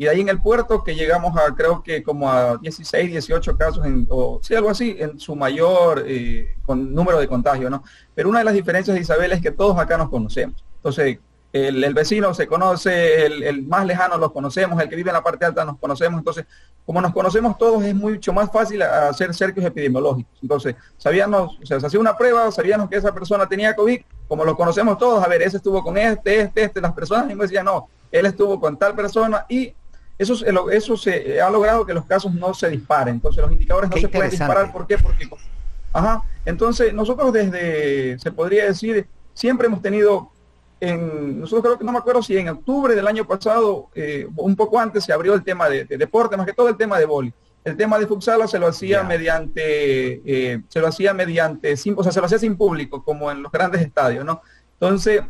Y 0.00 0.04
de 0.04 0.10
ahí 0.12 0.22
en 0.22 0.30
el 0.30 0.40
puerto 0.40 0.82
que 0.82 0.94
llegamos 0.94 1.36
a, 1.36 1.54
creo 1.54 1.82
que 1.82 2.02
como 2.02 2.32
a 2.32 2.56
16, 2.56 3.10
18 3.10 3.58
casos, 3.58 3.84
en, 3.84 4.06
o 4.08 4.40
sí, 4.42 4.54
algo 4.54 4.70
así, 4.70 4.96
en 4.98 5.20
su 5.20 5.36
mayor 5.36 6.04
eh, 6.06 6.54
con 6.64 6.94
número 6.94 7.20
de 7.20 7.28
contagio, 7.28 7.68
¿no? 7.68 7.84
Pero 8.14 8.30
una 8.30 8.38
de 8.38 8.46
las 8.46 8.54
diferencias 8.54 8.94
de 8.94 9.02
Isabela 9.02 9.34
es 9.34 9.42
que 9.42 9.50
todos 9.50 9.78
acá 9.78 9.98
nos 9.98 10.08
conocemos. 10.08 10.64
Entonces, 10.76 11.18
el, 11.52 11.92
vecino 11.92 12.32
se 12.32 12.46
conoce, 12.46 13.26
el, 13.26 13.66
más 13.66 13.84
lejano 13.84 14.16
los 14.16 14.32
conocemos, 14.32 14.80
el 14.80 14.88
que 14.88 14.96
vive 14.96 15.10
en 15.10 15.16
la 15.16 15.22
parte 15.22 15.44
alta 15.44 15.66
nos 15.66 15.76
conocemos, 15.76 16.16
entonces 16.16 16.46
como 16.86 17.02
nos 17.02 17.12
conocemos 17.12 17.58
todos 17.58 17.84
es 17.84 17.94
mucho 17.94 18.32
más 18.32 18.50
fácil 18.50 18.80
hacer 18.80 19.34
cercos 19.34 19.62
epidemiológicos. 19.62 20.32
Entonces, 20.40 20.76
sabíamos, 20.96 21.58
o 21.62 21.66
sea, 21.66 21.78
se 21.78 21.86
hacía 21.86 22.00
una 22.00 22.16
prueba, 22.16 22.50
sabíamos 22.50 22.88
que 22.88 22.96
esa 22.96 23.12
persona 23.12 23.46
tenía 23.46 23.76
COVID, 23.76 24.00
como 24.26 24.46
los 24.46 24.56
conocemos 24.56 24.96
todos, 24.96 25.22
a 25.22 25.28
ver, 25.28 25.42
ese 25.42 25.58
estuvo 25.58 25.82
con 25.82 25.98
este, 25.98 26.40
este, 26.40 26.62
este, 26.62 26.80
las 26.80 26.94
personas 26.94 27.26
mismo 27.26 27.42
decían, 27.42 27.66
no, 27.66 27.88
él 28.10 28.24
estuvo 28.24 28.58
con 28.58 28.78
tal 28.78 28.94
persona 28.94 29.44
y 29.48 29.74
eso, 30.20 30.70
eso 30.70 30.96
se 30.96 31.40
ha 31.40 31.50
logrado 31.50 31.86
que 31.86 31.94
los 31.94 32.04
casos 32.04 32.32
no 32.34 32.54
se 32.54 32.68
disparen, 32.68 33.14
entonces 33.14 33.42
los 33.42 33.52
indicadores 33.52 33.90
no 33.90 33.96
se 33.96 34.08
pueden 34.08 34.30
disparar, 34.30 34.72
¿por 34.72 34.86
qué? 34.86 34.98
Porque, 34.98 35.28
ajá, 35.92 36.22
entonces 36.44 36.92
nosotros 36.92 37.32
desde, 37.32 38.18
se 38.18 38.30
podría 38.30 38.66
decir, 38.66 39.06
siempre 39.34 39.66
hemos 39.66 39.82
tenido 39.82 40.30
nosotros 40.80 41.62
creo 41.62 41.78
que 41.78 41.84
no 41.84 41.92
me 41.92 41.98
acuerdo 41.98 42.22
si 42.22 42.36
en 42.36 42.48
octubre 42.48 42.94
del 42.94 43.06
año 43.06 43.26
pasado, 43.26 43.88
eh, 43.94 44.26
un 44.36 44.56
poco 44.56 44.78
antes, 44.78 45.04
se 45.04 45.12
abrió 45.12 45.34
el 45.34 45.44
tema 45.44 45.68
de, 45.68 45.84
deporte, 45.84 46.36
más 46.36 46.46
que 46.46 46.54
todo 46.54 46.68
el 46.68 46.76
tema 46.76 46.98
de 46.98 47.04
boli. 47.04 47.32
El 47.62 47.76
tema 47.76 47.98
de 47.98 48.06
futsal 48.06 48.48
se 48.48 48.58
lo 48.58 48.68
hacía 48.68 49.02
mediante, 49.02 50.22
eh, 50.24 50.62
se 50.68 50.80
lo 50.80 50.86
hacía 50.86 51.12
mediante, 51.12 51.76
sin, 51.76 51.94
o 51.98 52.02
sea, 52.02 52.10
se 52.10 52.20
lo 52.20 52.26
hacía 52.26 52.38
sin 52.38 52.56
público, 52.56 53.04
como 53.04 53.30
en 53.30 53.42
los 53.42 53.52
grandes 53.52 53.82
estadios, 53.82 54.24
¿no? 54.24 54.40
Entonces, 54.80 55.20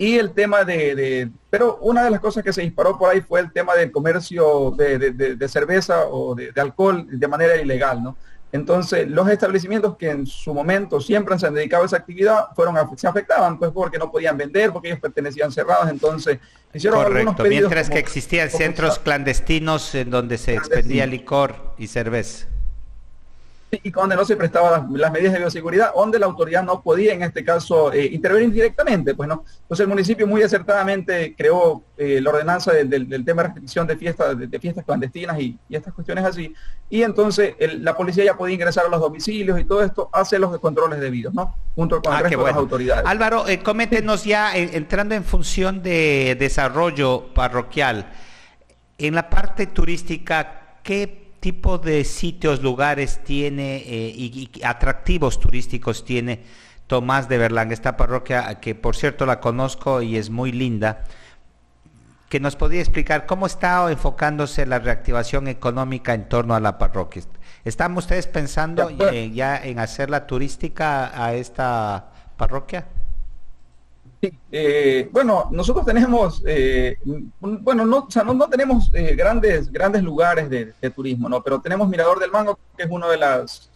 y 0.00 0.16
el 0.16 0.30
tema 0.30 0.64
de, 0.64 1.28
pero 1.50 1.78
una 1.82 2.04
de 2.04 2.10
las 2.10 2.20
cosas 2.20 2.44
que 2.44 2.52
se 2.52 2.62
disparó 2.62 2.96
por 2.96 3.10
ahí 3.10 3.20
fue 3.20 3.40
el 3.40 3.52
tema 3.52 3.74
del 3.74 3.90
comercio 3.90 4.70
de, 4.70 5.48
cerveza 5.48 6.06
o 6.06 6.36
de, 6.36 6.52
alcohol 6.56 7.04
de 7.10 7.28
manera 7.28 7.56
ilegal, 7.56 8.02
¿no? 8.02 8.16
Entonces, 8.50 9.06
los 9.06 9.28
establecimientos 9.28 9.96
que 9.98 10.08
en 10.08 10.26
su 10.26 10.54
momento 10.54 11.02
siempre 11.02 11.38
se 11.38 11.46
han 11.46 11.52
dedicado 11.52 11.82
a 11.82 11.86
esa 11.86 11.98
actividad 11.98 12.46
fueron 12.54 12.76
se 12.96 13.06
afectaban 13.06 13.58
pues 13.58 13.72
porque 13.72 13.98
no 13.98 14.10
podían 14.10 14.38
vender, 14.38 14.72
porque 14.72 14.88
ellos 14.88 15.00
pertenecían 15.00 15.52
cerrados, 15.52 15.90
entonces 15.90 16.38
hicieron 16.72 17.04
algunos 17.04 17.34
pedidos 17.34 17.68
mientras 17.70 17.90
que 17.90 17.98
existían 17.98 18.48
centros 18.48 19.00
clandestinos 19.00 19.94
en 19.94 20.10
donde 20.10 20.38
se 20.38 20.54
expendía 20.54 21.06
licor 21.06 21.74
y 21.76 21.88
cerveza 21.88 22.46
y 23.70 23.90
donde 23.90 24.16
no 24.16 24.24
se 24.24 24.36
prestaban 24.36 24.88
las, 24.92 25.12
medidas 25.12 25.32
de 25.32 25.40
bioseguridad, 25.40 25.92
donde 25.94 26.18
la 26.18 26.26
autoridad 26.26 26.62
no 26.62 26.82
podía 26.82 27.12
en 27.12 27.22
este 27.22 27.44
caso 27.44 27.92
eh, 27.92 28.06
intervenir 28.06 28.52
directamente, 28.52 29.14
pues 29.14 29.28
no. 29.28 29.44
Entonces 29.62 29.80
el 29.80 29.88
municipio 29.88 30.26
muy 30.26 30.42
acertadamente 30.42 31.34
creó 31.36 31.82
eh, 31.96 32.20
la 32.20 32.30
ordenanza 32.30 32.72
del, 32.72 33.24
tema 33.24 33.42
de 33.42 33.48
restricción 33.48 33.86
de 33.86 33.96
fiestas, 33.96 34.38
de, 34.38 34.58
fiestas 34.58 34.84
clandestinas 34.84 35.38
y, 35.40 35.58
estas 35.68 35.92
cuestiones 35.92 36.24
así, 36.24 36.54
y 36.88 37.02
entonces 37.02 37.54
la 37.80 37.96
policía 37.96 38.24
ya 38.24 38.36
podía 38.36 38.54
ingresar 38.54 38.86
a 38.86 38.88
los 38.88 39.00
domicilios 39.00 39.60
y 39.60 39.64
todo 39.64 39.82
esto, 39.82 40.08
hace 40.12 40.38
los 40.38 40.58
controles 40.58 41.00
debidos, 41.00 41.34
¿no? 41.34 41.54
Junto 41.74 42.00
con 42.00 42.12
el 42.12 42.18
ah, 42.18 42.22
resto 42.22 42.38
de 42.38 42.44
las 42.44 42.56
autoridades. 42.56 43.06
Álvaro, 43.06 43.46
eh, 43.48 43.62
coméntenos 43.62 44.24
ya, 44.24 44.56
entrando 44.56 45.14
en 45.14 45.24
función 45.24 45.82
de 45.82 46.36
desarrollo 46.38 47.32
parroquial, 47.34 48.10
en 48.96 49.14
la 49.14 49.30
parte 49.30 49.66
turística, 49.66 50.78
¿qué 50.82 51.27
tipo 51.48 51.78
de 51.78 52.04
sitios, 52.04 52.62
lugares 52.62 53.20
tiene 53.24 53.76
eh, 53.78 54.12
y, 54.14 54.50
atractivos 54.62 55.40
turísticos 55.40 56.04
tiene 56.04 56.42
Tomás 56.86 57.26
de 57.26 57.38
Berlanga, 57.38 57.72
esta 57.72 57.96
parroquia 57.96 58.60
que 58.60 58.74
por 58.74 58.94
cierto 58.94 59.24
la 59.24 59.40
conozco 59.40 60.02
y 60.02 60.18
es 60.18 60.28
muy 60.28 60.52
linda, 60.52 61.04
que 62.28 62.38
nos 62.38 62.54
podría 62.54 62.80
explicar 62.80 63.24
cómo 63.24 63.46
está 63.46 63.90
enfocándose 63.90 64.66
la 64.66 64.78
reactivación 64.78 65.48
económica 65.48 66.12
en 66.12 66.28
torno 66.28 66.54
a 66.54 66.60
la 66.60 66.76
parroquia. 66.76 67.22
¿Están 67.64 67.96
ustedes 67.96 68.26
pensando 68.26 68.90
ya 68.90 69.56
en 69.56 69.78
hacerla 69.78 70.26
turística 70.26 71.10
a 71.24 71.32
esta 71.32 72.10
parroquia? 72.36 72.88
Eh, 74.50 75.08
bueno, 75.12 75.48
nosotros 75.52 75.84
tenemos, 75.84 76.42
eh, 76.46 76.98
bueno, 77.40 77.86
no, 77.86 77.98
o 77.98 78.10
sea, 78.10 78.24
no, 78.24 78.48
tenemos 78.48 78.90
eh, 78.92 79.14
grandes, 79.14 79.70
grandes 79.70 80.02
lugares 80.02 80.50
de, 80.50 80.72
turismo, 80.94 81.28
¿no? 81.28 81.42
Pero 81.42 81.60
tenemos 81.60 81.88
Mirador 81.88 82.18
del 82.18 82.30
Mango, 82.30 82.58
que 82.76 82.84
es 82.84 82.90
uno 82.90 83.08
de 83.08 83.16
las, 83.16 83.70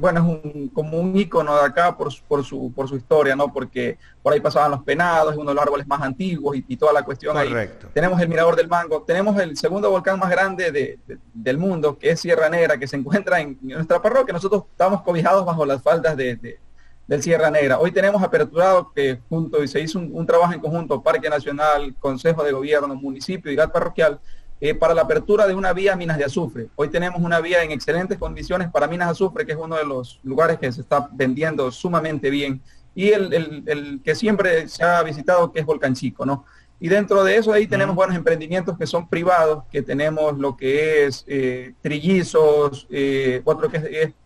bueno, 0.00 0.20
es 0.20 0.44
un, 0.44 0.68
como 0.68 0.98
un 0.98 1.16
ícono 1.16 1.54
de 1.56 1.64
acá 1.64 1.96
por, 1.96 2.12
por, 2.26 2.44
su, 2.44 2.72
por 2.74 2.88
su 2.88 2.96
historia, 2.96 3.34
¿no? 3.34 3.52
Porque 3.52 3.98
por 4.22 4.32
ahí 4.32 4.40
pasaban 4.40 4.70
los 4.72 4.82
penados, 4.82 5.32
es 5.32 5.38
uno 5.38 5.50
de 5.50 5.54
los 5.54 5.62
árboles 5.62 5.86
más 5.86 6.02
antiguos 6.02 6.56
y, 6.56 6.76
toda 6.76 6.92
la 6.92 7.02
cuestión 7.02 7.34
Correcto. 7.34 7.88
Tenemos 7.92 8.20
el 8.20 8.28
Mirador 8.28 8.56
del 8.56 8.68
Mango, 8.68 9.02
tenemos 9.02 9.38
el 9.40 9.56
segundo 9.56 9.90
volcán 9.90 10.18
más 10.18 10.30
grande 10.30 10.98
del 11.32 11.58
mundo, 11.58 11.98
que 11.98 12.10
es 12.10 12.20
Sierra 12.20 12.48
Negra, 12.48 12.78
que 12.78 12.86
se 12.86 12.96
encuentra 12.96 13.40
en, 13.40 13.58
nuestra 13.62 14.00
parroquia. 14.02 14.32
Nosotros 14.32 14.64
estamos 14.70 15.02
cobijados 15.02 15.44
bajo 15.44 15.64
las 15.64 15.82
faldas 15.82 16.16
de 16.16 16.58
del 17.08 17.22
Sierra 17.22 17.50
Negra. 17.50 17.78
Hoy 17.78 17.90
tenemos 17.90 18.22
aperturado 18.22 18.92
que 18.94 19.18
junto 19.30 19.64
y 19.64 19.68
se 19.68 19.80
hizo 19.80 19.98
un, 19.98 20.26
trabajo 20.26 20.52
en 20.52 20.60
conjunto 20.60 21.02
Parque 21.02 21.30
Nacional, 21.30 21.94
Consejo 21.98 22.44
de 22.44 22.52
Gobierno, 22.52 22.94
municipio 22.94 23.50
y 23.50 23.56
GAT 23.56 23.72
parroquial 23.72 24.20
eh, 24.60 24.74
para 24.74 24.92
la 24.92 25.02
apertura 25.02 25.46
de 25.46 25.54
una 25.54 25.72
vía 25.72 25.96
Minas 25.96 26.18
de 26.18 26.24
Azufre. 26.24 26.68
Hoy 26.76 26.90
tenemos 26.90 27.22
una 27.22 27.40
vía 27.40 27.62
en 27.62 27.70
excelentes 27.70 28.18
condiciones 28.18 28.70
para 28.70 28.86
Minas 28.86 29.08
de 29.08 29.12
Azufre, 29.12 29.46
que 29.46 29.52
es 29.52 29.58
uno 29.58 29.76
de 29.76 29.86
los 29.86 30.20
lugares 30.22 30.58
que 30.58 30.70
se 30.70 30.82
está 30.82 31.08
vendiendo 31.12 31.72
sumamente 31.72 32.28
bien. 32.28 32.60
Y 32.94 33.08
el, 33.10 34.00
que 34.04 34.14
siempre 34.14 34.68
se 34.68 34.84
ha 34.84 35.02
visitado, 35.02 35.50
que 35.50 35.60
es 35.60 35.66
Volcán 35.66 35.94
Chico, 35.94 36.26
¿no? 36.26 36.44
Y 36.80 36.88
dentro 36.88 37.24
de 37.24 37.36
eso 37.36 37.52
ahí 37.52 37.66
tenemos 37.66 37.96
buenos 37.96 38.16
emprendimientos 38.16 38.76
que 38.76 38.86
son 38.86 39.08
privados, 39.08 39.64
que 39.70 39.82
tenemos 39.82 40.36
lo 40.36 40.56
que 40.56 41.06
es 41.06 41.24
eh, 41.26 41.74
trillizos, 41.80 42.86
eh, 42.90 43.40
otro 43.44 43.68
que 43.70 43.78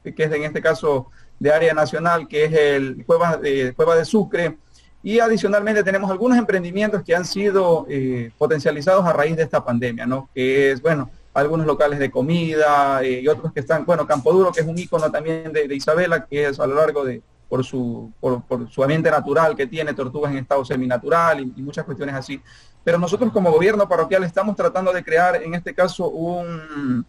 es, 0.02 0.14
que 0.14 0.22
es 0.24 0.32
en 0.32 0.42
este 0.44 0.60
caso 0.60 1.10
de 1.42 1.52
área 1.52 1.74
nacional, 1.74 2.28
que 2.28 2.44
es 2.44 2.52
el 2.52 3.04
Cueva 3.04 3.36
de, 3.36 3.74
Cueva 3.74 3.96
de 3.96 4.04
Sucre. 4.04 4.58
Y 5.02 5.18
adicionalmente 5.18 5.82
tenemos 5.82 6.08
algunos 6.08 6.38
emprendimientos 6.38 7.02
que 7.02 7.16
han 7.16 7.24
sido 7.24 7.84
eh, 7.90 8.30
potencializados 8.38 9.04
a 9.04 9.12
raíz 9.12 9.36
de 9.36 9.42
esta 9.42 9.64
pandemia, 9.64 10.06
¿no? 10.06 10.30
Que 10.32 10.70
es, 10.70 10.80
bueno, 10.80 11.10
algunos 11.34 11.66
locales 11.66 11.98
de 11.98 12.12
comida 12.12 13.02
eh, 13.02 13.22
y 13.22 13.26
otros 13.26 13.52
que 13.52 13.58
están, 13.58 13.84
bueno, 13.84 14.06
Campo 14.06 14.32
Duro, 14.32 14.52
que 14.52 14.60
es 14.60 14.66
un 14.66 14.78
icono 14.78 15.10
también 15.10 15.52
de, 15.52 15.74
Isabela, 15.74 16.26
que 16.26 16.46
es 16.46 16.60
a 16.60 16.66
lo 16.68 16.76
largo 16.76 17.04
de, 17.04 17.20
por 17.48 17.64
su, 17.64 18.12
por, 18.20 18.44
su 18.70 18.80
ambiente 18.84 19.10
natural 19.10 19.56
que 19.56 19.66
tiene, 19.66 19.94
tortugas 19.94 20.30
en 20.30 20.38
estado 20.38 20.64
seminatural 20.64 21.40
y 21.40 21.60
muchas 21.60 21.84
cuestiones 21.84 22.14
así. 22.14 22.40
Pero 22.84 22.98
nosotros 22.98 23.32
como 23.32 23.50
gobierno 23.50 23.88
parroquial 23.88 24.22
estamos 24.22 24.54
tratando 24.54 24.92
de 24.92 25.02
crear, 25.02 25.42
en 25.42 25.54
este 25.54 25.74
caso, 25.74 26.08
un, 26.08 27.04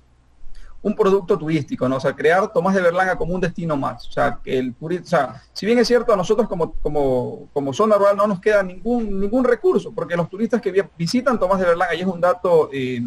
un 0.84 0.96
producto 0.96 1.38
turístico, 1.38 1.88
¿no? 1.88 1.96
O 1.96 2.00
sea, 2.00 2.14
crear 2.14 2.52
Tomás 2.52 2.76
de 2.76 2.82
Berlanga 2.82 3.18
como 3.18 3.34
un 3.34 3.42
destino 3.42 3.78
más. 3.78 4.08
O 4.08 4.12
sea, 4.12 4.40
que 4.44 4.60
el 4.60 4.76
o 4.80 5.06
sea, 5.06 5.42
si 5.54 5.66
bien 5.66 5.80
es 5.80 5.88
cierto, 5.88 6.14
a 6.14 6.18
nosotros 6.18 6.48
como, 6.48 6.74
como, 6.74 7.50
como 7.54 7.74
zona 7.74 7.96
rural 7.96 8.18
no 8.18 8.28
nos 8.28 8.42
queda 8.42 8.62
ningún, 8.62 9.20
ningún 9.20 9.46
recurso, 9.46 9.94
porque 9.94 10.18
los 10.18 10.30
turistas 10.30 10.62
que 10.62 10.86
visitan 10.98 11.40
Tomás 11.40 11.60
de 11.60 11.66
Berlanga, 11.66 11.96
y 11.96 12.02
es 12.02 12.06
un 12.06 12.22
dato... 12.22 12.70
Eh, 12.72 13.02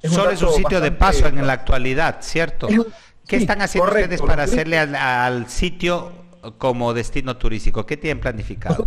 es 0.00 0.12
Solo 0.12 0.30
es 0.30 0.40
un 0.40 0.52
sitio 0.52 0.80
de 0.80 0.92
paso 0.92 1.26
en 1.26 1.44
la 1.46 1.54
actualidad, 1.54 2.18
¿cierto? 2.20 2.68
¿Qué 3.26 3.36
están 3.36 3.60
haciendo 3.60 3.90
ustedes 3.90 4.22
para 4.22 4.44
hacerle 4.44 4.78
al 4.78 5.48
sitio 5.48 6.25
como 6.58 6.94
destino 6.94 7.36
turístico? 7.36 7.84
¿Qué 7.86 7.96
tienen 7.96 8.20
planificado? 8.20 8.84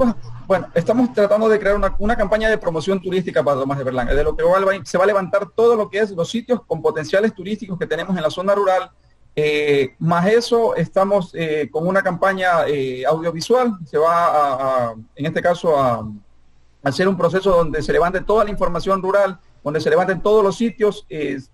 bueno, 0.48 0.68
estamos 0.74 1.14
tratando 1.14 1.50
de 1.50 1.60
crear 1.60 1.80
una, 1.98 2.16
campaña 2.16 2.50
de 2.50 2.58
promoción 2.58 3.02
turística 3.02 3.44
para 3.44 3.60
Tomás 3.60 3.78
de 3.78 3.84
Berlanga, 3.84 4.14
de 4.14 4.24
lo 4.24 4.36
que 4.36 4.44
se 4.84 4.98
va 4.98 5.04
a 5.04 5.08
levantar 5.08 5.50
todo 5.56 5.76
lo 5.76 5.90
que 5.90 6.00
es 6.00 6.12
los 6.12 6.30
sitios 6.30 6.62
con 6.66 6.82
potenciales 6.82 7.34
turísticos 7.34 7.78
que 7.78 7.88
tenemos 7.88 8.16
en 8.16 8.24
la 8.24 8.30
zona 8.30 8.56
rural. 8.56 8.92
Eh, 9.36 9.96
más 10.00 10.28
eso, 10.28 10.76
estamos 10.76 11.32
eh, 11.34 11.70
con 11.72 11.88
una 11.88 12.02
campaña 12.02 12.68
eh, 12.68 13.06
audiovisual, 13.06 13.78
se 13.86 13.98
va 13.98 14.90
a, 14.90 14.96
en 15.16 15.26
este 15.26 15.42
caso, 15.42 15.80
a, 15.80 16.06
hacer 16.84 17.08
un 17.08 17.18
proceso 17.18 17.52
donde 17.52 17.82
se 17.82 17.94
levante 17.94 18.22
toda 18.22 18.44
la 18.44 18.50
información 18.50 19.02
rural, 19.02 19.40
donde 19.64 19.82
se 19.82 19.90
levanten 19.90 20.22
todos 20.22 20.44
los 20.44 20.58
sitios, 20.58 21.06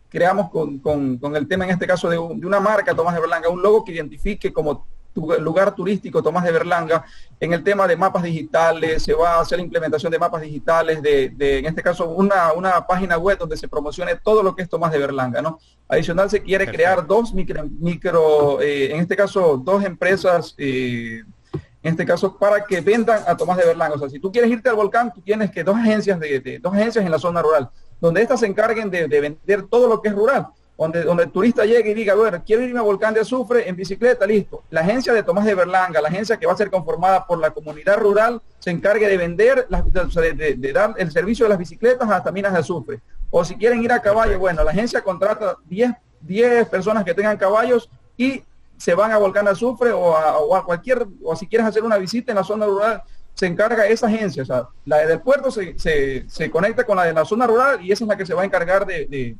creamos 0.09 0.51
con, 0.51 1.35
el 1.35 1.47
tema 1.47 1.65
en 1.65 1.71
este 1.71 1.87
caso 1.87 2.07
de, 2.07 2.15
de, 2.15 2.47
una 2.47 2.59
marca, 2.59 2.95
Tomás 2.95 3.15
de 3.15 3.21
Berlanga, 3.21 3.49
un 3.49 3.61
logo 3.61 3.83
que 3.83 3.91
identifique 3.91 4.53
como 4.53 4.85
lugar 5.15 5.73
turístico 5.75 6.21
Tomás 6.21 6.43
de 6.43 6.51
Berlanga, 6.51 7.05
en 7.39 7.53
el 7.53 7.63
tema 7.63 7.87
de 7.87 7.95
mapas 7.95 8.23
digitales, 8.23 9.03
se 9.03 9.13
va 9.13 9.35
a 9.35 9.41
hacer 9.41 9.57
la 9.57 9.63
implementación 9.63 10.11
de 10.11 10.19
mapas 10.19 10.41
digitales, 10.41 11.01
de, 11.01 11.33
en 11.39 11.65
este 11.65 11.81
caso 11.81 12.09
una, 12.09 12.53
una, 12.53 12.85
página 12.85 13.17
web 13.17 13.37
donde 13.37 13.57
se 13.57 13.67
promocione 13.67 14.15
todo 14.15 14.43
lo 14.43 14.55
que 14.55 14.63
es 14.63 14.69
Tomás 14.69 14.91
de 14.91 14.99
Berlanga, 14.99 15.41
¿no? 15.41 15.59
Adicional 15.87 16.29
se 16.29 16.41
quiere 16.41 16.67
crear 16.67 17.05
dos 17.05 17.33
micro, 17.33 17.63
micro 17.79 18.61
eh, 18.61 18.93
en 18.93 18.99
este 18.99 19.15
caso 19.15 19.57
dos 19.57 19.83
empresas, 19.83 20.55
eh, 20.57 21.23
en 21.53 21.91
este 21.91 22.05
caso 22.05 22.37
para 22.37 22.65
que 22.65 22.81
vendan 22.81 23.23
a 23.27 23.37
Tomás 23.37 23.57
de 23.57 23.65
Berlanga. 23.65 23.95
O 23.95 23.99
sea, 23.99 24.09
si 24.09 24.19
tú 24.19 24.31
quieres 24.31 24.49
irte 24.49 24.69
al 24.69 24.75
volcán, 24.75 25.13
tú 25.13 25.21
tienes 25.21 25.51
que 25.51 25.63
dos 25.63 25.75
agencias 25.75 26.19
de, 26.19 26.59
dos 26.61 26.73
agencias 26.73 27.05
en 27.05 27.11
la 27.11 27.19
zona 27.19 27.41
rural, 27.41 27.69
donde 28.01 28.21
estas 28.21 28.39
se 28.39 28.47
encarguen 28.47 28.89
de, 28.89 29.07
de 29.07 29.21
vender 29.21 29.63
todo 29.63 29.87
lo 29.87 30.01
que 30.01 30.09
es 30.09 30.15
rural 30.15 30.47
donde, 30.77 31.03
donde 31.03 31.23
el 31.23 31.31
turista 31.31 31.63
llegue 31.63 31.91
y 31.91 31.93
diga, 31.93 32.15
bueno, 32.15 32.41
quiero 32.45 32.63
irme 32.63 32.79
a 32.79 32.83
Volcán 32.83 33.13
de 33.13 33.21
Azufre 33.21 33.67
en 33.67 33.75
bicicleta, 33.75 34.25
listo. 34.25 34.63
La 34.69 34.81
agencia 34.81 35.13
de 35.13 35.23
Tomás 35.23 35.45
de 35.45 35.55
Berlanga, 35.55 36.01
la 36.01 36.09
agencia 36.09 36.37
que 36.37 36.45
va 36.45 36.53
a 36.53 36.57
ser 36.57 36.69
conformada 36.69 37.25
por 37.25 37.39
la 37.39 37.51
comunidad 37.51 37.97
rural, 37.97 38.41
se 38.59 38.71
encargue 38.71 39.07
de 39.07 39.17
vender, 39.17 39.67
de, 39.67 40.73
dar 40.73 40.93
el 40.97 41.11
servicio 41.11 41.45
de 41.45 41.49
las 41.49 41.57
bicicletas 41.57 42.09
hasta 42.09 42.31
Minas 42.31 42.53
de 42.53 42.59
Azufre. 42.59 42.99
O 43.29 43.45
si 43.45 43.55
quieren 43.55 43.83
ir 43.83 43.91
a 43.91 44.01
caballo, 44.01 44.37
bueno, 44.37 44.63
la 44.63 44.71
agencia 44.71 45.01
contrata 45.01 45.55
10, 45.65 45.91
10 46.21 46.67
personas 46.67 47.05
que 47.05 47.13
tengan 47.13 47.37
caballos 47.37 47.89
y 48.17 48.43
se 48.77 48.93
van 48.93 49.11
a 49.13 49.17
Volcán 49.17 49.45
de 49.45 49.51
Azufre 49.51 49.93
o 49.93 50.55
a, 50.55 50.65
cualquier, 50.65 51.07
o 51.23 51.35
si 51.37 51.47
quieres 51.47 51.67
hacer 51.67 51.83
una 51.83 51.97
visita 51.97 52.33
en 52.33 52.37
la 52.37 52.43
zona 52.43 52.65
rural, 52.65 53.01
se 53.33 53.45
encarga 53.45 53.87
esa 53.87 54.07
agencia. 54.07 54.43
O 54.43 54.45
sea, 54.45 54.67
la 54.85 55.05
del 55.05 55.21
puerto 55.21 55.51
se, 55.51 55.77
se, 55.77 56.51
conecta 56.51 56.83
con 56.83 56.97
la 56.97 57.05
de 57.05 57.13
la 57.13 57.23
zona 57.23 57.47
rural 57.47 57.81
y 57.81 57.93
esa 57.93 58.03
es 58.03 58.07
la 58.09 58.17
que 58.17 58.25
se 58.25 58.33
va 58.33 58.41
a 58.41 58.45
encargar 58.45 58.85
de 58.85 59.05
de 59.05 59.37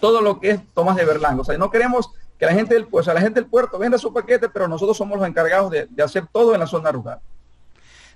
todo 0.00 0.20
lo 0.20 0.40
que 0.40 0.50
es 0.50 0.60
Tomás 0.74 0.96
de 0.96 1.04
Berlanga. 1.04 1.42
O 1.42 1.44
sea, 1.44 1.56
no 1.58 1.70
queremos 1.70 2.10
que 2.38 2.46
la 2.46 2.52
gente 2.52 2.74
del, 2.74 2.86
pues, 2.86 3.06
la 3.06 3.20
gente 3.20 3.40
del 3.40 3.48
puerto 3.48 3.78
venda 3.78 3.98
su 3.98 4.12
paquete, 4.12 4.48
pero 4.48 4.66
nosotros 4.66 4.96
somos 4.96 5.18
los 5.18 5.28
encargados 5.28 5.70
de, 5.70 5.88
hacer 6.02 6.26
todo 6.32 6.54
en 6.54 6.60
la 6.60 6.66
zona 6.66 6.90
rural. 6.90 7.20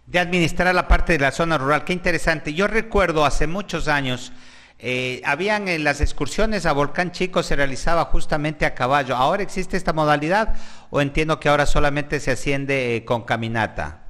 De 0.06 0.18
administrar 0.18 0.74
la 0.74 0.88
parte 0.88 1.12
de 1.12 1.18
la 1.18 1.30
zona 1.30 1.58
rural. 1.58 1.84
Qué 1.84 1.92
interesante. 1.92 2.54
Yo 2.54 2.66
recuerdo 2.66 3.24
hace 3.24 3.46
muchos 3.46 3.88
años, 3.88 4.32
eh, 4.78 5.20
habían 5.24 5.68
en 5.68 5.84
las 5.84 6.00
excursiones 6.00 6.66
a 6.66 6.72
Volcán 6.72 7.12
Chico 7.12 7.42
se 7.42 7.56
realizaba 7.56 8.04
justamente 8.06 8.66
a 8.66 8.74
caballo. 8.74 9.16
¿Ahora 9.16 9.42
existe 9.42 9.76
esta 9.76 9.92
modalidad 9.92 10.56
o 10.90 11.00
entiendo 11.00 11.38
que 11.40 11.48
ahora 11.48 11.66
solamente 11.66 12.20
se 12.20 12.32
asciende 12.32 12.96
eh, 12.96 13.04
con 13.04 13.22
caminata? 13.22 14.03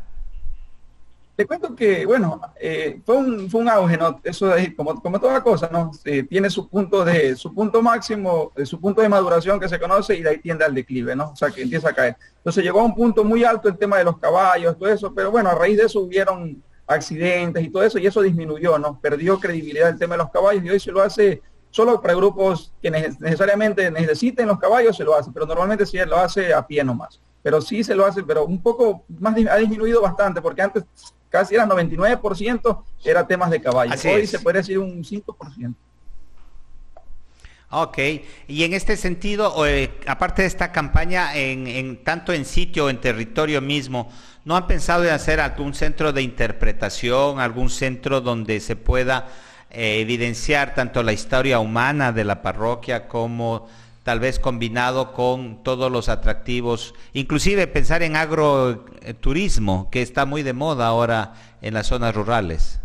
Te 1.37 1.47
cuento 1.47 1.75
que, 1.75 2.07
bueno, 2.07 2.41
eh, 2.61 3.01
fue, 3.05 3.17
un, 3.17 3.51
fue 3.51 3.61
un 3.61 3.69
auge, 3.69 3.97
¿no? 3.97 4.21
Eso 4.23 4.55
es 4.55 4.73
como, 4.75 5.03
como 5.03 5.19
toda 5.19 5.43
cosa, 5.43 5.69
¿no? 5.73 5.91
Tiene 6.29 6.49
su 6.49 6.69
punto 6.69 7.05
de, 7.05 7.35
su 7.35 7.53
punto 7.53 7.83
máximo, 7.83 8.53
su 8.65 8.81
punto 8.81 9.03
de 9.03 9.09
maduración 9.09 9.59
que 9.59 9.69
se 9.69 9.81
conoce 9.81 10.15
y 10.15 10.23
de 10.23 10.31
ahí 10.31 10.39
tiende 10.39 10.65
al 10.65 10.75
declive, 10.75 11.17
¿no? 11.17 11.31
O 11.31 11.37
sea, 11.37 11.51
que 11.51 11.63
empieza 11.63 11.91
a 11.91 11.93
caer. 11.93 12.17
Entonces 12.37 12.63
llegó 12.63 12.81
a 12.81 12.85
un 12.85 12.95
punto 12.95 13.25
muy 13.25 13.43
alto 13.43 13.69
el 13.69 13.77
tema 13.77 13.99
de 13.99 14.05
los 14.05 14.19
caballos, 14.19 14.79
todo 14.79 14.89
eso, 14.89 15.13
pero 15.13 15.33
bueno, 15.33 15.51
a 15.51 15.55
raíz 15.57 15.77
de 15.77 15.85
eso 15.85 16.01
hubieron 16.01 16.63
accidentes 16.87 17.65
y 17.65 17.71
todo 17.71 17.83
eso 17.83 17.99
y 17.99 18.07
eso 18.07 18.23
disminuyó, 18.23 18.79
¿no? 18.79 19.01
Perdió 19.01 19.41
credibilidad 19.41 19.89
el 19.89 19.99
tema 19.99 20.15
de 20.15 20.19
los 20.19 20.31
caballos 20.31 20.65
y 20.65 20.71
hoy 20.71 20.79
se 20.79 20.93
lo 20.93 21.03
hace 21.03 21.43
solo 21.71 22.01
para 22.01 22.15
grupos 22.15 22.73
que 22.81 22.89
necesariamente 22.89 23.91
necesiten 23.91 24.47
los 24.47 24.61
caballos 24.61 24.97
se 24.97 25.03
lo 25.03 25.17
hace, 25.17 25.33
pero 25.33 25.45
normalmente 25.45 25.85
sí 25.85 25.99
lo 26.07 26.17
hace 26.17 26.55
a 26.55 26.65
pie 26.65 26.85
nomás. 26.85 27.21
Pero 27.43 27.61
sí 27.61 27.83
se 27.83 27.95
lo 27.95 28.07
hace, 28.07 28.23
pero 28.23 28.45
un 28.45 28.63
poco 28.63 29.05
más 29.19 29.35
ha 29.51 29.57
disminuido 29.57 30.01
bastante, 30.01 30.41
porque 30.41 30.63
antes 30.63 30.85
casi 31.35 31.57
era 31.57 31.67
99% 31.67 32.85
era 33.05 33.27
temas 33.27 33.51
de 33.51 33.61
caballos. 33.61 34.05
Hoy 34.05 34.25
se 34.25 34.39
puede 34.39 34.59
decir 34.59 34.79
un 34.79 35.03
5%. 35.03 35.75
Ok, 37.71 37.99
y 38.47 38.63
en 38.63 38.73
este 38.73 38.97
sentido, 38.97 39.67
eh, 39.67 39.99
aparte 40.07 40.43
de 40.43 40.49
esta 40.49 40.71
campaña, 40.71 41.35
en, 41.35 42.05
tanto 42.05 42.33
en 42.33 42.45
sitio 42.45 42.85
o 42.85 42.89
en 42.89 43.01
territorio 43.01 43.61
mismo, 43.61 44.13
¿no 44.45 44.55
han 44.57 44.69
pensado 44.69 45.03
en 45.03 45.11
hacer 45.11 45.41
algún 45.41 45.75
centro 45.75 46.13
de 46.13 46.23
interpretación, 46.23 47.41
algún 47.41 47.69
centro 47.69 48.21
donde 48.21 48.61
se 48.61 48.77
pueda 48.77 49.27
eh, 49.71 49.99
evidenciar 49.99 50.73
tanto 50.77 51.03
la 51.03 51.13
historia 51.13 51.59
humana 51.59 52.13
de 52.13 52.23
la 52.23 52.43
parroquia 52.43 53.09
como 53.09 53.67
tal 54.05 54.21
vez 54.21 54.39
combinado 54.39 55.13
con 55.13 55.63
todos 55.65 55.91
los 55.91 56.09
atractivos, 56.09 56.95
inclusive 57.15 57.67
pensar 57.67 58.03
en 58.03 58.17
agroturismo, 58.17 59.89
que 59.91 60.03
está 60.03 60.27
muy 60.27 60.43
de 60.43 60.53
moda 60.53 60.87
ahora 60.87 61.35
en 61.63 61.75
las 61.75 61.89
zonas 61.89 62.15
rurales? 62.15 62.81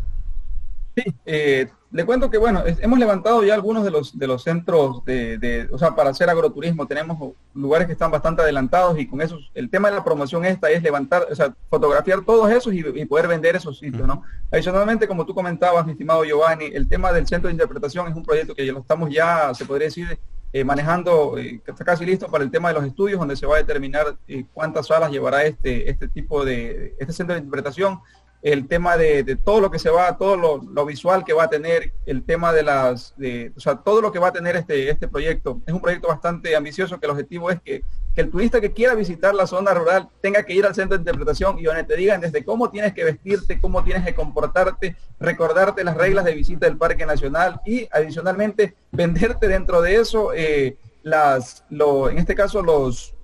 Sí, 0.95 1.03
eh, 1.25 1.67
le 1.91 2.05
cuento 2.05 2.29
que 2.29 2.37
bueno, 2.37 2.63
hemos 2.65 2.99
levantado 2.99 3.43
ya 3.43 3.53
algunos 3.53 3.83
de 3.83 3.91
los 3.91 4.17
de 4.17 4.27
los 4.27 4.43
centros 4.43 5.03
de, 5.05 5.67
o 5.71 5.77
sea, 5.77 5.95
para 5.95 6.11
hacer 6.11 6.29
agroturismo. 6.29 6.87
Tenemos 6.87 7.33
lugares 7.53 7.87
que 7.87 7.93
están 7.93 8.11
bastante 8.11 8.41
adelantados 8.41 8.97
y 8.99 9.07
con 9.07 9.21
eso 9.21 9.37
el 9.55 9.69
tema 9.69 9.89
de 9.89 9.95
la 9.95 10.03
promoción 10.03 10.45
esta 10.45 10.69
es 10.69 10.83
levantar, 10.83 11.27
o 11.31 11.35
sea, 11.35 11.53
fotografiar 11.69 12.21
todos 12.23 12.49
esos 12.51 12.73
y, 12.73 12.83
poder 13.05 13.27
vender 13.27 13.55
esos 13.55 13.79
sitios, 13.79 14.07
¿no? 14.07 14.23
Adicionalmente, 14.51 15.07
como 15.07 15.25
tú 15.25 15.33
comentabas, 15.33 15.85
mi 15.85 15.93
estimado 15.93 16.23
Giovanni, 16.23 16.65
el 16.65 16.87
tema 16.87 17.11
del 17.11 17.27
centro 17.27 17.47
de 17.47 17.53
interpretación 17.53 18.07
es 18.07 18.15
un 18.15 18.23
proyecto 18.23 18.55
que 18.55 18.65
ya 18.65 18.71
lo 18.71 18.79
estamos 18.79 19.09
ya, 19.11 19.53
se 19.53 19.65
podría 19.65 19.87
decir, 19.87 20.19
eh, 20.51 20.63
manejando, 20.63 21.37
eh, 21.37 21.61
está 21.65 21.85
casi 21.85 22.05
listo 22.05 22.27
para 22.27 22.43
el 22.43 22.49
tema 22.49 22.69
de 22.69 22.75
los 22.75 22.85
estudios, 22.85 23.19
donde 23.19 23.35
se 23.35 23.45
va 23.45 23.55
a 23.55 23.59
determinar 23.59 24.17
eh, 24.27 24.45
cuántas 24.51 24.87
salas 24.87 25.11
llevará 25.11 25.43
este, 25.43 25.89
este 25.89 26.07
tipo 26.07 26.43
de, 26.43 26.95
este 26.99 27.13
centro 27.13 27.35
de 27.35 27.41
interpretación 27.41 27.99
el 28.41 28.67
tema 28.67 28.95
de, 28.95 29.35
todo 29.43 29.59
lo 29.59 29.69
que 29.69 29.79
se 29.79 29.89
va, 29.89 30.17
todo 30.17 30.37
lo, 30.37 30.85
visual 30.85 31.25
que 31.25 31.33
va 31.33 31.43
a 31.43 31.49
tener, 31.49 31.91
el 32.05 32.23
tema 32.23 32.53
de 32.53 32.63
las, 32.63 33.13
de, 33.17 33.51
o 33.55 33.59
sea, 33.59 33.77
todo 33.77 34.01
lo 34.01 34.11
que 34.11 34.19
va 34.19 34.29
a 34.29 34.33
tener 34.33 34.55
este, 34.55 34.89
este 34.89 35.07
proyecto. 35.07 35.61
Es 35.65 35.73
un 35.73 35.81
proyecto 35.81 36.07
bastante 36.07 36.55
ambicioso 36.55 36.99
que 36.99 37.05
el 37.05 37.11
objetivo 37.11 37.49
es 37.49 37.61
que, 37.61 37.83
el 38.15 38.29
turista 38.29 38.59
que 38.59 38.73
quiera 38.73 38.95
visitar 38.95 39.33
la 39.33 39.47
zona 39.47 39.73
rural 39.73 40.09
tenga 40.19 40.43
que 40.43 40.53
ir 40.53 40.65
al 40.65 40.75
centro 40.75 40.97
de 40.97 41.03
interpretación 41.03 41.57
y 41.57 41.63
donde 41.63 41.85
te 41.85 41.95
digan 41.95 42.19
desde 42.19 42.43
cómo 42.43 42.69
tienes 42.69 42.93
que 42.93 43.05
vestirte, 43.05 43.61
cómo 43.61 43.81
tienes 43.81 44.03
que 44.03 44.13
comportarte, 44.13 44.97
recordarte 45.21 45.85
las 45.85 45.95
reglas 45.95 46.25
de 46.25 46.33
visita 46.35 46.65
del 46.65 46.75
Parque 46.75 47.05
Nacional 47.05 47.61
y 47.65 47.87
adicionalmente 47.89 48.75
venderte 48.91 49.47
dentro 49.47 49.81
de 49.81 49.95
eso 49.95 50.33
eh, 50.33 50.75
las, 51.01 51.63
lo, 51.69 52.09
en 52.09 52.17
este 52.17 52.35
caso 52.35 52.61
los, 52.61 53.15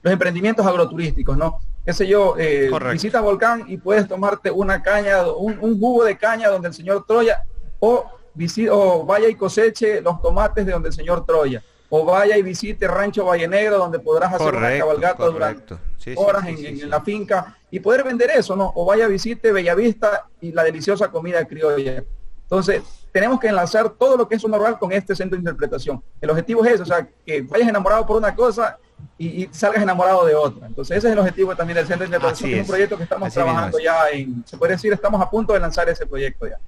los 0.00 0.12
emprendimientos 0.14 0.64
agroturísticos, 0.64 1.36
¿no? 1.36 1.60
Qué 1.86 1.92
sé 1.92 2.06
yo, 2.08 2.34
eh, 2.36 2.68
visita 2.90 3.20
Volcán 3.20 3.64
y 3.68 3.76
puedes 3.76 4.08
tomarte 4.08 4.50
una 4.50 4.82
caña, 4.82 5.24
un, 5.30 5.78
jugo 5.78 6.04
de 6.04 6.18
caña 6.18 6.48
donde 6.48 6.66
el 6.68 6.74
señor 6.74 7.06
Troya, 7.06 7.44
o, 7.78 8.04
o 8.70 9.06
vaya 9.06 9.28
y 9.28 9.36
coseche 9.36 10.00
los 10.00 10.20
tomates 10.20 10.66
de 10.66 10.72
donde 10.72 10.88
el 10.88 10.94
señor 10.94 11.24
Troya, 11.24 11.62
o 11.88 12.04
vaya 12.04 12.36
y 12.36 12.42
visite 12.42 12.88
Rancho 12.88 13.24
Valle 13.24 13.46
Negro 13.46 13.78
donde 13.78 14.00
podrás 14.00 14.34
hacer 14.34 14.52
una 14.52 14.76
cabalgata 14.76 15.26
durante 15.26 15.76
horas 16.16 16.44
en, 16.48 16.90
la 16.90 17.00
finca 17.02 17.56
y 17.70 17.78
poder 17.78 18.02
vender 18.02 18.30
eso, 18.30 18.56
¿no? 18.56 18.72
O 18.74 18.84
vaya 18.84 19.06
y 19.06 19.12
visite 19.12 19.52
Bellavista 19.52 20.26
y 20.40 20.50
la 20.50 20.64
deliciosa 20.64 21.08
comida 21.08 21.44
criolla. 21.44 22.02
Entonces, 22.42 22.82
tenemos 23.12 23.38
que 23.38 23.46
enlazar 23.46 23.90
todo 23.90 24.16
lo 24.16 24.28
que 24.28 24.34
es 24.34 24.42
un 24.42 24.50
normal 24.50 24.76
con 24.76 24.90
este 24.90 25.14
centro 25.14 25.36
de 25.36 25.40
interpretación. 25.40 26.02
El 26.20 26.30
objetivo 26.30 26.64
es 26.64 26.74
eso, 26.74 26.82
o 26.82 26.86
sea, 26.86 27.08
que 27.24 27.42
vayas 27.42 27.68
enamorado 27.68 28.04
por 28.04 28.16
una 28.16 28.34
cosa 28.34 28.76
y, 29.18 29.48
salgas 29.50 29.82
enamorado 29.82 30.26
de 30.26 30.34
otra. 30.34 30.66
Entonces 30.66 30.98
ese 30.98 31.08
es 31.08 31.12
el 31.12 31.18
objetivo 31.18 31.56
también 31.56 31.76
del 31.76 31.86
Centro 31.86 32.06
de 32.06 32.16
Interpretación, 32.16 32.50
es. 32.50 32.60
un 32.60 32.66
proyecto 32.66 32.96
que 32.96 33.02
estamos 33.04 33.32
trabajando 33.32 33.78
ya 33.78 34.08
en, 34.12 34.44
se 34.46 34.56
puede 34.56 34.72
decir, 34.72 34.92
estamos 34.92 35.20
a 35.20 35.30
punto 35.30 35.52
de 35.52 35.60
lanzar 35.60 35.88
ese 35.88 36.06
proyecto 36.06 36.46
ya. 36.46 36.58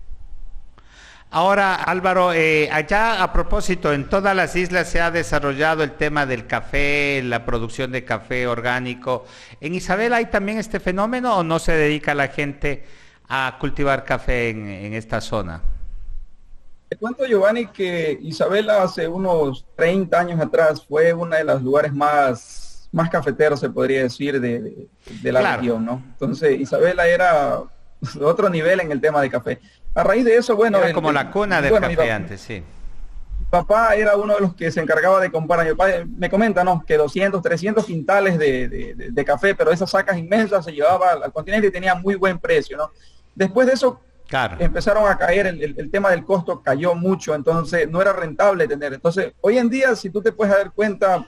Ahora, 1.31 1.75
Álvaro, 1.75 2.33
eh, 2.33 2.71
allá 2.73 3.23
a 3.23 3.35
propósito, 3.35 3.93
en 3.93 4.09
todas 4.09 4.35
las 4.35 4.57
islas 4.57 4.89
se 4.89 5.03
ha 5.03 5.11
desarrollado 5.11 5.83
el 5.83 5.93
tema 5.93 6.25
del 6.25 6.47
café, 6.47 7.21
la 7.23 7.45
producción 7.45 7.93
de 7.93 8.07
café 8.07 8.47
orgánico. 8.47 9.27
¿En 9.61 9.75
Isabel 9.75 10.15
hay 10.15 10.27
también 10.27 10.57
este 10.57 10.81
fenómeno 10.81 11.37
o 11.37 11.45
no 11.45 11.59
se 11.59 11.73
dedica 11.73 12.15
la 12.15 12.29
gente 12.29 12.87
a 13.29 13.59
cultivar 13.61 14.07
café 14.07 14.49
en 14.49 14.95
esta 14.95 15.21
zona? 15.21 15.61
Te 16.89 16.97
cuento, 16.97 17.27
Giovanni, 17.27 17.67
que 17.67 18.19
Isabela 18.23 18.83
hace 18.83 19.07
unos 19.07 19.67
30 19.77 20.19
años 20.19 20.41
atrás 20.41 20.85
fue 20.87 21.13
uno 21.13 21.37
de 21.37 21.45
los 21.45 21.63
lugares 21.63 21.93
más, 21.93 22.89
más 22.93 23.11
cafeteros, 23.11 23.61
se 23.61 23.69
podría 23.69 24.03
decir, 24.05 24.41
de, 24.41 24.89
la 25.25 25.57
región, 25.57 25.85
¿no? 25.85 26.03
Entonces, 26.13 26.59
Isabela 26.59 27.07
era 27.07 27.61
otro 28.23 28.49
nivel 28.49 28.81
en 28.81 28.91
el 28.91 29.03
tema 29.03 29.21
de 29.21 29.29
café. 29.29 29.61
A 29.95 30.03
raíz 30.03 30.25
de 30.25 30.37
eso, 30.37 30.57
bueno... 30.57 30.79
Era 30.79 30.95
como 30.95 31.13
la 31.13 31.31
cuna 31.31 31.61
del 31.61 31.79
café 31.79 32.11
antes, 32.11 32.41
sí. 32.41 32.63
papá 33.51 33.95
era 33.95 34.17
uno 34.17 34.37
de 34.37 34.41
los 34.41 34.55
que 34.55 34.71
se 34.71 34.81
encargaba 34.81 35.21
de 35.21 35.31
comprar. 35.31 35.67
Mi 35.67 35.73
papá 35.73 35.89
me 36.17 36.31
comenta, 36.31 36.65
¿no? 36.65 36.83
Que 36.87 36.97
200, 36.97 37.43
300 37.43 37.85
quintales 37.85 38.39
de, 38.39 38.95
de 39.13 39.25
café, 39.27 39.55
pero 39.55 39.73
esas 39.73 39.91
sacas 39.91 40.17
inmensas 40.17 40.65
se 40.65 40.73
llevaba 40.73 41.13
al 41.13 41.33
continente 41.35 41.67
y 41.67 41.71
tenía 41.71 41.95
muy 41.95 42.15
buen 42.15 42.39
precio, 42.39 42.79
¿no? 42.79 42.93
Después 43.35 43.67
de 43.67 43.75
eso 43.75 44.01
Empezaron 44.59 45.09
a 45.09 45.17
caer, 45.17 45.47
el, 45.47 45.91
tema 45.91 46.11
del 46.11 46.25
costo 46.25 46.63
cayó 46.63 46.95
mucho, 46.95 47.35
entonces 47.35 47.89
no 47.89 48.03
era 48.03 48.13
rentable 48.13 48.69
tener. 48.69 48.93
Entonces, 48.93 49.33
hoy 49.41 49.59
en 49.59 49.71
día, 49.71 49.97
si 49.97 50.11
tú 50.11 50.21
te 50.21 50.33
puedes 50.33 50.55
dar 50.55 50.73
cuenta, 50.73 51.27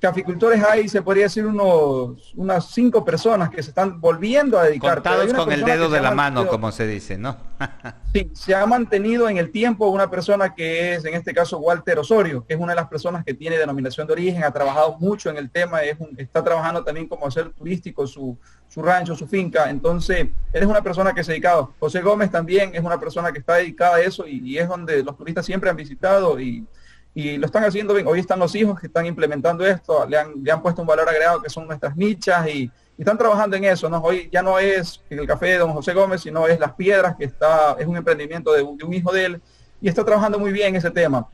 caficultores 0.00 0.64
hay, 0.64 0.88
se 0.88 1.02
podría 1.02 1.24
decir, 1.24 1.46
unos, 1.46 2.32
unas 2.34 2.70
cinco 2.70 3.04
personas 3.04 3.50
que 3.50 3.62
se 3.62 3.70
están 3.70 4.00
volviendo 4.00 4.58
a 4.58 4.64
dedicar. 4.64 4.94
Contados 4.94 5.32
con 5.34 5.52
el 5.52 5.62
dedo 5.62 5.88
de 5.88 6.00
la 6.00 6.12
mano, 6.12 6.48
como 6.48 6.72
se 6.72 6.86
dice, 6.86 7.18
¿no? 7.18 7.36
sí, 8.14 8.30
se 8.32 8.54
ha 8.54 8.64
mantenido 8.66 9.28
en 9.28 9.36
el 9.36 9.50
tiempo 9.50 9.88
una 9.88 10.10
persona 10.10 10.54
que 10.54 10.94
es, 10.94 11.04
en 11.04 11.14
este 11.14 11.34
caso, 11.34 11.58
Walter 11.58 11.98
Osorio, 11.98 12.44
que 12.46 12.54
es 12.54 12.60
una 12.60 12.72
de 12.72 12.76
las 12.76 12.88
personas 12.88 13.24
que 13.24 13.34
tiene 13.34 13.58
denominación 13.58 14.06
de 14.06 14.14
origen, 14.14 14.42
ha 14.42 14.50
trabajado 14.50 14.96
mucho 14.98 15.28
en 15.28 15.36
el 15.36 15.50
tema, 15.50 15.82
es 15.82 15.98
está 16.16 16.42
trabajando 16.42 16.82
también 16.82 17.06
como 17.06 17.26
hacer 17.26 17.50
turístico 17.50 18.06
su, 18.06 18.38
su 18.68 18.82
rancho, 18.82 19.14
su 19.14 19.26
finca. 19.26 19.68
Entonces, 19.68 20.20
él 20.20 20.62
es 20.62 20.66
una 20.66 20.82
persona 20.82 21.12
que 21.12 21.22
se 21.22 21.32
ha 21.32 21.34
dedicado. 21.34 21.74
José 21.78 22.00
Gómez 22.00 22.30
también 22.30 22.74
es 22.74 22.82
una 22.82 22.98
persona 22.98 23.32
que 23.32 23.40
está 23.40 23.56
dedicada 23.56 23.96
a 23.96 24.00
eso 24.00 24.26
y, 24.26 24.40
y 24.42 24.58
es 24.58 24.66
donde 24.66 25.02
los 25.02 25.16
turistas 25.16 25.44
siempre 25.44 25.68
han 25.68 25.76
visitado 25.76 26.40
y 26.40 26.66
y 27.14 27.36
lo 27.38 27.46
están 27.46 27.64
haciendo 27.64 27.94
bien. 27.94 28.06
Hoy 28.06 28.20
están 28.20 28.38
los 28.38 28.54
hijos 28.54 28.78
que 28.78 28.86
están 28.86 29.06
implementando 29.06 29.66
esto, 29.66 30.06
le 30.06 30.18
han, 30.18 30.32
le 30.42 30.52
han 30.52 30.62
puesto 30.62 30.82
un 30.82 30.88
valor 30.88 31.08
agregado 31.08 31.42
que 31.42 31.50
son 31.50 31.66
nuestras 31.66 31.96
nichas 31.96 32.48
y, 32.48 32.70
están 32.98 33.16
trabajando 33.16 33.56
en 33.56 33.64
eso. 33.64 33.88
¿no? 33.88 33.96
Hoy 33.98 34.28
ya 34.30 34.42
no 34.42 34.58
es 34.58 35.00
el 35.08 35.26
café 35.26 35.46
de 35.46 35.58
don 35.58 35.72
José 35.72 35.94
Gómez, 35.94 36.20
sino 36.20 36.46
es 36.46 36.60
Las 36.60 36.74
Piedras, 36.74 37.16
que 37.16 37.24
está, 37.24 37.74
es 37.78 37.86
un 37.86 37.96
emprendimiento 37.96 38.52
de, 38.52 38.62
un 38.62 38.92
hijo 38.92 39.10
de 39.10 39.24
él 39.24 39.42
y 39.80 39.88
está 39.88 40.04
trabajando 40.04 40.38
muy 40.38 40.52
bien 40.52 40.76
ese 40.76 40.90
tema. 40.90 41.26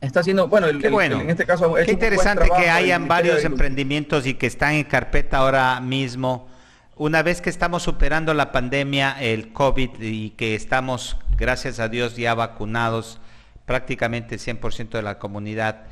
Está 0.00 0.18
haciendo, 0.18 0.48
bueno, 0.48 0.66
el, 0.66 0.78
bueno. 0.90 1.20
en 1.20 1.30
este 1.30 1.46
caso... 1.46 1.74
Qué 1.74 1.92
interesante 1.92 2.48
que 2.56 2.68
hayan 2.68 3.06
varios 3.06 3.44
emprendimientos 3.44 4.26
y 4.26 4.34
que 4.34 4.48
están 4.48 4.72
en 4.72 4.82
carpeta 4.82 5.38
ahora 5.38 5.80
mismo. 5.80 6.48
Una 6.96 7.22
vez 7.22 7.40
que 7.40 7.50
estamos 7.50 7.84
superando 7.84 8.34
la 8.34 8.50
pandemia, 8.50 9.16
el 9.20 9.52
COVID, 9.52 9.90
y 10.00 10.30
que 10.30 10.56
estamos, 10.56 11.16
gracias 11.38 11.78
a 11.78 11.88
Dios, 11.88 12.16
ya 12.16 12.34
vacunados, 12.34 13.20
prácticamente 13.66 14.36
100% 14.36 14.90
de 14.90 15.02
la 15.02 15.18
comunidad. 15.18 15.82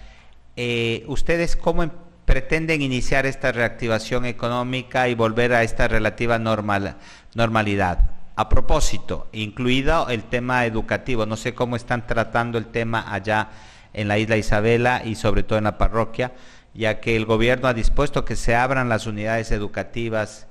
Eh, 0.56 1.04
¿Ustedes 1.08 1.56
cómo 1.56 1.82
em, 1.82 1.90
pretenden 2.24 2.80
iniciar 2.80 3.26
esta 3.26 3.52
reactivación 3.52 4.24
económica 4.24 5.08
y 5.08 5.14
volver 5.14 5.52
a 5.52 5.62
esta 5.62 5.88
relativa 5.88 6.38
normal, 6.38 6.96
normalidad? 7.34 8.10
A 8.36 8.48
propósito, 8.48 9.28
incluido 9.32 10.08
el 10.08 10.24
tema 10.24 10.64
educativo, 10.64 11.26
no 11.26 11.36
sé 11.36 11.54
cómo 11.54 11.76
están 11.76 12.06
tratando 12.06 12.58
el 12.58 12.66
tema 12.66 13.12
allá 13.12 13.50
en 13.92 14.08
la 14.08 14.18
isla 14.18 14.36
Isabela 14.36 15.02
y 15.04 15.14
sobre 15.14 15.42
todo 15.42 15.58
en 15.58 15.64
la 15.64 15.78
parroquia, 15.78 16.32
ya 16.72 17.00
que 17.00 17.14
el 17.14 17.26
gobierno 17.26 17.68
ha 17.68 17.74
dispuesto 17.74 18.24
que 18.24 18.34
se 18.34 18.56
abran 18.56 18.88
las 18.88 19.06
unidades 19.06 19.52
educativas 19.52 20.48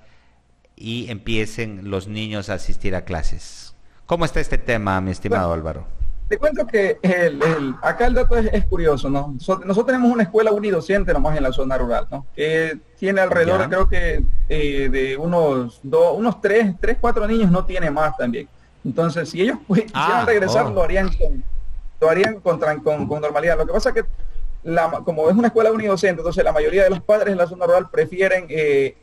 y 0.75 1.09
empiecen 1.11 1.89
los 1.89 2.07
niños 2.07 2.49
a 2.49 2.55
asistir 2.55 2.95
a 2.95 3.03
clases. 3.03 3.75
¿Cómo 4.05 4.23
está 4.23 4.39
este 4.39 4.57
tema, 4.57 4.99
mi 5.01 5.11
estimado 5.11 5.51
Álvaro? 5.51 6.02
Te 6.33 6.39
cuento 6.39 6.65
que 6.65 6.97
el, 7.03 7.75
acá 7.83 8.07
el 8.07 8.15
dato 8.15 8.35
es, 8.35 8.65
curioso, 8.65 9.07
¿no? 9.07 9.35
Nosotros, 9.37 9.85
tenemos 9.85 10.11
una 10.11 10.23
escuela 10.23 10.51
unidocente 10.51 11.13
nomás 11.13 11.37
en 11.37 11.43
la 11.43 11.53
zona 11.53 11.77
rural, 11.77 12.07
¿no? 12.09 12.25
Que 12.35 12.75
tiene 12.97 13.21
alrededor, 13.21 13.69
creo 13.69 13.87
que 13.87 14.23
eh, 14.49 14.89
de 14.89 15.15
unos 15.15 15.79
dos, 15.83 16.17
unos 16.17 16.41
tres, 16.41 16.73
tres, 16.81 16.97
cuatro 16.99 17.27
niños, 17.27 17.51
no 17.51 17.65
tiene 17.65 17.91
más 17.91 18.17
también. 18.17 18.49
Entonces, 18.83 19.29
si 19.29 19.43
ellos 19.43 19.59
pues, 19.67 19.83
quisieran 19.83 20.21
ah, 20.21 20.25
regresar, 20.25 20.65
oh. 20.65 20.71
lo 20.71 20.81
harían 20.81 21.09
con, 21.09 21.43
lo 22.01 22.09
harían 22.09 22.39
con, 22.39 23.07
con, 23.07 23.21
normalidad. 23.21 23.55
Lo 23.55 23.67
que 23.67 23.73
pasa 23.73 23.89
es 23.89 23.95
que 23.95 24.05
la, 24.63 24.89
como 25.05 25.29
es 25.29 25.35
una 25.35 25.49
escuela 25.49 25.71
unidocente, 25.71 26.21
entonces 26.21 26.43
la 26.43 26.51
mayoría 26.51 26.83
de 26.83 26.89
los 26.89 27.01
padres 27.01 27.31
en 27.31 27.37
la 27.37 27.45
zona 27.45 27.67
rural 27.67 27.91
prefieren 27.91 28.47
eh, 28.49 28.97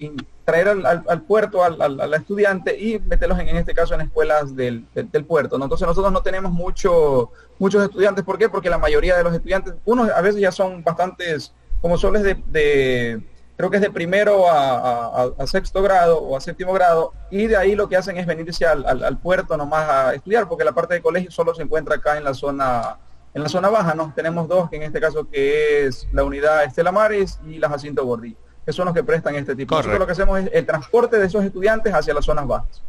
traer 0.51 0.69
al, 0.69 1.23
puerto 1.23 1.63
al, 1.63 2.15
estudiante 2.15 2.77
y 2.77 2.99
meterlos 2.99 3.39
en, 3.39 3.57
este 3.57 3.73
caso 3.73 3.95
en 3.95 4.01
escuelas 4.01 4.57
del, 4.57 4.85
puerto. 5.29 5.59
¿no? 5.59 5.65
Entonces 5.65 5.87
nosotros 5.87 6.13
no 6.13 6.23
tenemos 6.23 6.51
mucho, 6.51 7.31
muchos 7.59 7.85
estudiantes. 7.85 8.25
¿Por 8.25 8.37
qué? 8.37 8.49
Porque 8.49 8.69
la 8.69 8.79
mayoría 8.79 9.17
de 9.17 9.23
los 9.23 9.33
estudiantes, 9.33 9.75
unos 9.85 10.11
a 10.11 10.21
veces 10.21 10.41
ya 10.41 10.51
son 10.51 10.83
bastantes, 10.83 11.53
como 11.81 11.97
soles 11.97 12.25
de, 12.25 13.23
creo 13.57 13.71
que 13.71 13.77
es 13.77 13.83
de 13.83 13.91
primero 13.91 14.47
a, 14.51 15.33
sexto 15.47 15.83
grado 15.83 16.19
o 16.21 16.37
a 16.37 16.41
séptimo 16.41 16.73
grado, 16.73 17.13
y 17.31 17.47
de 17.47 17.57
ahí 17.57 17.77
lo 17.77 17.89
que 17.89 17.97
hacen 17.97 18.17
es 18.17 18.27
venirse 18.27 18.67
al, 18.67 18.85
al, 18.85 19.19
puerto 19.19 19.57
nomás 19.57 19.89
a 19.89 20.15
estudiar, 20.15 20.49
porque 20.49 20.65
la 20.65 20.73
parte 20.73 20.95
de 20.95 21.03
colegio 21.03 21.31
solo 21.31 21.55
se 21.55 21.63
encuentra 21.63 21.95
acá 21.95 22.17
en 22.17 22.25
la 22.25 22.35
zona 22.35 22.99
en 23.33 23.45
la 23.45 23.49
zona 23.49 23.69
baja, 23.69 23.95
¿no? 23.95 24.13
Tenemos 24.17 24.49
dos, 24.49 24.69
que 24.69 24.75
en 24.75 24.83
este 24.83 25.01
caso 25.01 25.29
que 25.31 25.87
es 25.87 26.09
la 26.11 26.25
unidad 26.25 26.65
Estela 26.65 26.91
Maris 26.91 27.39
y 27.47 27.59
la 27.59 27.69
Jacinto 27.69 28.05
Gordillo 28.05 28.50
que 28.64 28.73
son 28.73 28.87
los 28.87 28.94
que 28.94 29.03
prestan 29.03 29.35
este 29.37 29.57
tipo. 29.57 29.75
Nosotros 29.75 29.99
lo 29.99 30.07
que 30.07 30.12
hacemos 30.12 30.38
es 30.40 30.51
el 30.53 30.66
transporte 30.66 31.18
de 31.18 31.27
esos 31.27 31.44
estudiantes 31.44 31.92
hacia 31.92 32.14
las 32.14 32.25
zonas 32.25 32.46
bajas. 32.46 32.83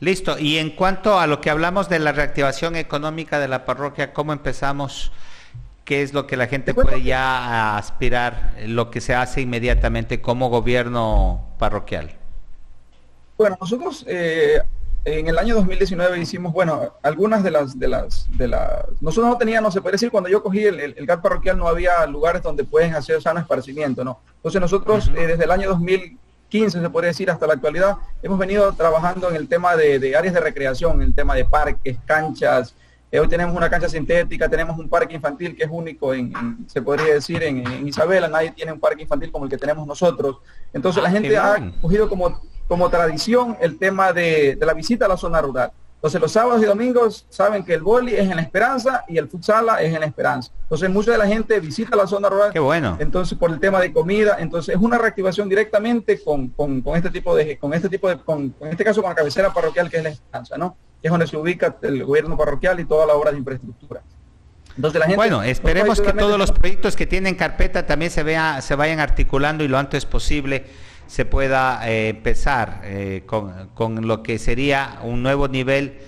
Listo. 0.00 0.38
Y 0.38 0.58
en 0.58 0.70
cuanto 0.70 1.20
a 1.20 1.26
lo 1.26 1.40
que 1.40 1.50
hablamos 1.50 1.88
de 1.88 1.98
la 1.98 2.12
reactivación 2.12 2.74
económica 2.76 3.38
de 3.38 3.48
la 3.48 3.66
parroquia, 3.66 4.12
¿cómo 4.14 4.32
empezamos? 4.32 5.12
¿Qué 5.84 6.02
es 6.02 6.14
lo 6.14 6.26
que 6.26 6.36
la 6.36 6.46
gente 6.46 6.72
puede 6.72 7.02
ya 7.02 7.76
aspirar, 7.76 8.54
lo 8.66 8.90
que 8.90 9.00
se 9.00 9.14
hace 9.14 9.42
inmediatamente 9.42 10.20
como 10.20 10.48
gobierno 10.48 11.44
parroquial? 11.58 12.16
Bueno, 13.36 13.58
nosotros 13.60 14.04
eh, 14.06 14.60
en 15.04 15.28
el 15.28 15.38
año 15.38 15.54
2019 15.54 16.18
hicimos, 16.18 16.52
bueno, 16.52 16.94
algunas 17.02 17.42
de 17.42 17.50
las, 17.50 17.78
de 17.78 17.88
las, 17.88 18.28
de 18.36 18.48
las, 18.48 18.84
nosotros 19.00 19.30
no 19.30 19.38
teníamos, 19.38 19.72
se 19.72 19.80
puede 19.80 19.92
decir, 19.92 20.10
cuando 20.10 20.28
yo 20.28 20.42
cogí 20.42 20.64
el, 20.64 20.78
el, 20.80 21.06
GAT 21.06 21.22
parroquial 21.22 21.56
no 21.56 21.68
había 21.68 22.06
lugares 22.06 22.42
donde 22.42 22.64
pueden 22.64 22.94
hacer 22.94 23.20
sano 23.22 23.40
esparcimiento, 23.40 24.04
¿no? 24.04 24.20
Entonces 24.36 24.60
nosotros 24.60 25.10
eh, 25.16 25.26
desde 25.26 25.44
el 25.44 25.50
año 25.50 25.70
2015, 25.70 26.80
se 26.80 26.90
puede 26.90 27.08
decir, 27.08 27.30
hasta 27.30 27.46
la 27.46 27.54
actualidad, 27.54 27.96
hemos 28.22 28.38
venido 28.38 28.72
trabajando 28.74 29.30
en 29.30 29.36
el 29.36 29.48
tema 29.48 29.74
de, 29.74 30.14
áreas 30.16 30.34
de 30.34 30.40
recreación, 30.40 30.96
en 30.96 31.08
el 31.08 31.14
tema 31.14 31.34
de 31.34 31.46
parques, 31.46 31.96
canchas, 32.04 32.74
eh, 33.10 33.18
hoy 33.18 33.26
tenemos 33.26 33.56
una 33.56 33.70
cancha 33.70 33.88
sintética, 33.88 34.48
tenemos 34.48 34.78
un 34.78 34.88
parque 34.88 35.14
infantil 35.14 35.56
que 35.56 35.64
es 35.64 35.70
único, 35.72 36.12
en, 36.12 36.32
se 36.68 36.82
podría 36.82 37.14
decir, 37.14 37.42
en, 37.42 37.88
Isabela, 37.88 38.28
nadie 38.28 38.52
tiene 38.52 38.72
un 38.72 38.78
parque 38.78 39.02
infantil 39.02 39.32
como 39.32 39.46
el 39.46 39.50
que 39.50 39.56
tenemos 39.56 39.86
nosotros. 39.86 40.36
Entonces 40.72 41.02
la 41.02 41.08
ah, 41.08 41.12
gente 41.12 41.36
ha 41.36 41.72
cogido 41.80 42.08
como 42.08 42.40
como 42.70 42.88
tradición 42.88 43.56
el 43.60 43.78
tema 43.78 44.12
de, 44.12 44.56
la 44.60 44.74
visita 44.74 45.06
a 45.06 45.08
la 45.08 45.16
zona 45.16 45.42
rural. 45.42 45.72
Entonces 45.96 46.20
los 46.20 46.30
sábados 46.30 46.62
y 46.62 46.66
domingos 46.66 47.26
saben 47.28 47.64
que 47.64 47.74
el 47.74 47.82
boli 47.82 48.14
es 48.14 48.30
en 48.30 48.36
la 48.36 48.42
esperanza 48.42 49.04
y 49.08 49.18
el 49.18 49.28
futsala 49.28 49.82
es 49.82 49.92
en 49.92 49.98
la 49.98 50.06
esperanza. 50.06 50.52
Entonces 50.62 50.88
mucha 50.88 51.10
de 51.10 51.18
la 51.18 51.26
gente 51.26 51.58
visita 51.58 51.96
la 51.96 52.06
zona 52.06 52.28
rural. 52.28 52.52
Qué 52.52 52.60
bueno. 52.60 52.96
Entonces 53.00 53.36
por 53.36 53.50
el 53.50 53.58
tema 53.58 53.80
de 53.80 53.92
comida, 53.92 54.36
entonces 54.38 54.76
es 54.76 54.80
una 54.80 54.98
reactivación 54.98 55.48
directamente 55.48 56.22
con, 56.22 56.54
este 56.94 57.10
tipo 57.10 57.34
de, 57.34 57.58
con 57.58 57.74
este 57.74 57.88
tipo 57.88 58.08
de, 58.08 58.18
con, 58.18 58.54
en 58.60 58.68
este 58.68 58.84
caso 58.84 59.02
con 59.02 59.10
la 59.10 59.16
cabecera 59.16 59.52
parroquial 59.52 59.90
que 59.90 59.96
es 59.96 60.04
la 60.04 60.10
esperanza, 60.10 60.56
¿no? 60.56 60.76
Que 61.02 61.08
es 61.08 61.10
donde 61.10 61.26
se 61.26 61.36
ubica 61.36 61.76
el 61.82 62.04
gobierno 62.04 62.36
parroquial 62.36 62.78
y 62.78 62.84
toda 62.84 63.04
la 63.04 63.14
obra 63.14 63.32
de 63.32 63.38
infraestructura. 63.38 64.00
Entonces, 64.76 65.00
la 65.00 65.06
gente 65.06 65.16
bueno, 65.16 65.42
esperemos 65.42 66.00
que 66.00 66.12
todos 66.12 66.38
los 66.38 66.52
proyectos 66.52 66.94
que 66.94 67.04
tienen 67.04 67.34
carpeta 67.34 67.84
también 67.84 68.12
se 68.12 68.22
vea, 68.22 68.60
se 68.60 68.76
vayan 68.76 69.00
articulando 69.00 69.64
y 69.64 69.68
lo 69.68 69.76
antes 69.76 70.06
posible 70.06 70.66
se 71.10 71.24
pueda 71.24 71.90
eh, 71.90 72.10
empezar 72.10 72.82
eh, 72.84 73.24
con, 73.26 74.06
lo 74.06 74.22
que 74.22 74.38
sería 74.38 75.00
un 75.02 75.24
nuevo 75.24 75.48
nivel 75.48 75.98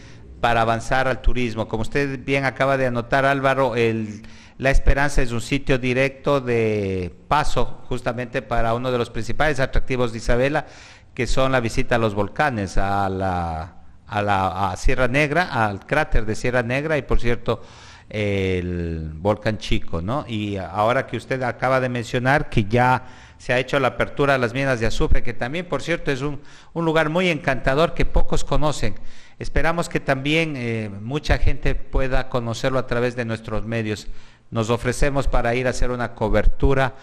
para 0.40 0.60
avanzar 0.60 1.08
al 1.08 1.20
turismo. 1.20 1.66
Como 1.66 1.82
usted 1.82 2.24
bien 2.24 2.44
acaba 2.44 2.76
de 2.76 2.86
anotar, 2.86 3.24
Álvaro, 3.24 3.74
el, 3.74 4.22
La 4.58 4.70
Esperanza 4.70 5.20
es 5.20 5.32
un 5.32 5.40
sitio 5.40 5.78
directo 5.78 6.40
de 6.40 7.12
paso 7.26 7.82
justamente 7.88 8.42
para 8.42 8.74
uno 8.74 8.92
de 8.92 8.98
los 8.98 9.10
principales 9.10 9.58
atractivos 9.58 10.12
de 10.12 10.18
Isabela, 10.18 10.66
que 11.14 11.26
son 11.26 11.50
la 11.50 11.58
visita 11.58 11.96
a 11.96 11.98
los 11.98 12.14
volcanes, 12.14 12.78
a 12.78 13.08
la, 13.08 13.74
a 14.06 14.22
la 14.22 14.72
Sierra 14.76 15.08
Negra, 15.08 15.66
al 15.66 15.84
cráter 15.84 16.26
de 16.26 16.36
Sierra 16.36 16.62
Negra 16.62 16.96
y 16.96 17.02
por 17.02 17.20
cierto 17.20 17.60
el 18.08 19.10
volcán 19.14 19.58
chico, 19.58 20.00
¿no? 20.00 20.26
Y 20.28 20.58
ahora 20.58 21.06
que 21.06 21.16
usted 21.16 21.42
acaba 21.42 21.80
de 21.80 21.88
mencionar 21.88 22.50
que 22.50 22.64
ya 22.64 23.04
se 23.42 23.52
ha 23.52 23.58
hecho 23.58 23.80
la 23.80 23.88
apertura 23.88 24.36
a 24.36 24.38
las 24.38 24.54
minas 24.54 24.78
de 24.78 24.86
azufre, 24.86 25.24
que 25.24 25.34
también, 25.34 25.66
por 25.66 25.82
cierto, 25.82 26.12
es 26.12 26.20
un, 26.22 26.40
lugar 26.76 27.08
muy 27.08 27.28
encantador 27.28 27.92
que 27.92 28.04
pocos 28.06 28.44
conocen. 28.44 28.94
Esperamos 29.40 29.88
que 29.88 29.98
también 29.98 30.54
eh, 30.56 30.88
mucha 31.00 31.38
gente 31.38 31.74
pueda 31.74 32.28
conocerlo 32.28 32.78
a 32.78 32.86
través 32.86 33.16
de 33.16 33.24
nuestros 33.24 33.66
medios. 33.66 34.06
Nos 34.52 34.70
ofrecemos 34.70 35.26
para 35.26 35.56
ir 35.56 35.66
a 35.66 35.70
hacer 35.70 35.90
una 35.90 36.14
cobertura 36.14 36.94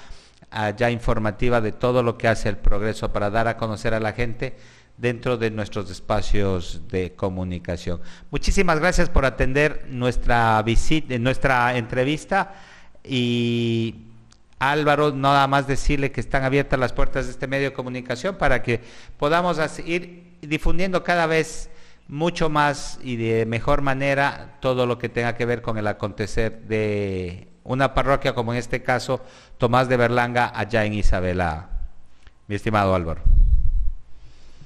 ah, 0.49 0.69
ya 0.69 0.89
informativa 0.89 1.59
de 1.59 1.73
todo 1.73 2.03
lo 2.03 2.17
que 2.17 2.29
hace 2.29 2.47
el 2.47 2.55
progreso 2.55 3.11
para 3.11 3.29
dar 3.29 3.49
a 3.49 3.57
conocer 3.57 3.93
a 3.93 3.99
la 3.99 4.13
gente 4.13 4.55
dentro 4.95 5.35
de 5.35 5.51
nuestros 5.51 5.91
espacios 5.91 6.87
de 6.87 7.15
comunicación. 7.17 7.99
Muchísimas 8.31 8.79
gracias 8.79 9.09
por 9.09 9.25
atender 9.25 9.87
nuestra 9.89 10.61
visita, 10.61 11.17
nuestra 11.17 11.75
entrevista 11.75 12.53
y 13.03 14.05
Álvaro, 14.59 15.13
nada 15.13 15.47
más 15.47 15.67
decirle 15.67 16.11
que 16.11 16.19
están 16.19 16.43
abiertas 16.43 16.79
las 16.79 16.93
puertas 16.93 17.25
de 17.25 17.31
este 17.31 17.47
medio 17.47 17.69
de 17.69 17.73
comunicación 17.73 18.35
para 18.35 18.61
que 18.61 18.81
podamos 19.17 19.57
ir 19.85 20.37
difundiendo 20.41 21.03
cada 21.03 21.25
vez 21.25 21.69
mucho 22.09 22.49
más 22.49 22.99
y 23.01 23.15
de 23.15 23.45
mejor 23.45 23.81
manera 23.81 24.57
todo 24.59 24.85
lo 24.85 24.97
que 24.97 25.09
tenga 25.09 25.35
que 25.35 25.45
ver 25.45 25.61
con 25.61 25.77
el 25.77 25.87
acontecer 25.87 26.63
de 26.67 27.47
una 27.63 27.93
parroquia 27.93 28.33
como 28.33 28.51
en 28.51 28.59
este 28.59 28.83
caso 28.83 29.23
Tomás 29.57 29.87
de 29.87 29.95
Berlanga 29.97 30.51
allá 30.53 30.83
en 30.85 30.93
Isabela. 30.93 31.69
Mi 32.47 32.55
estimado 32.55 32.95
Álvaro. 32.95 33.38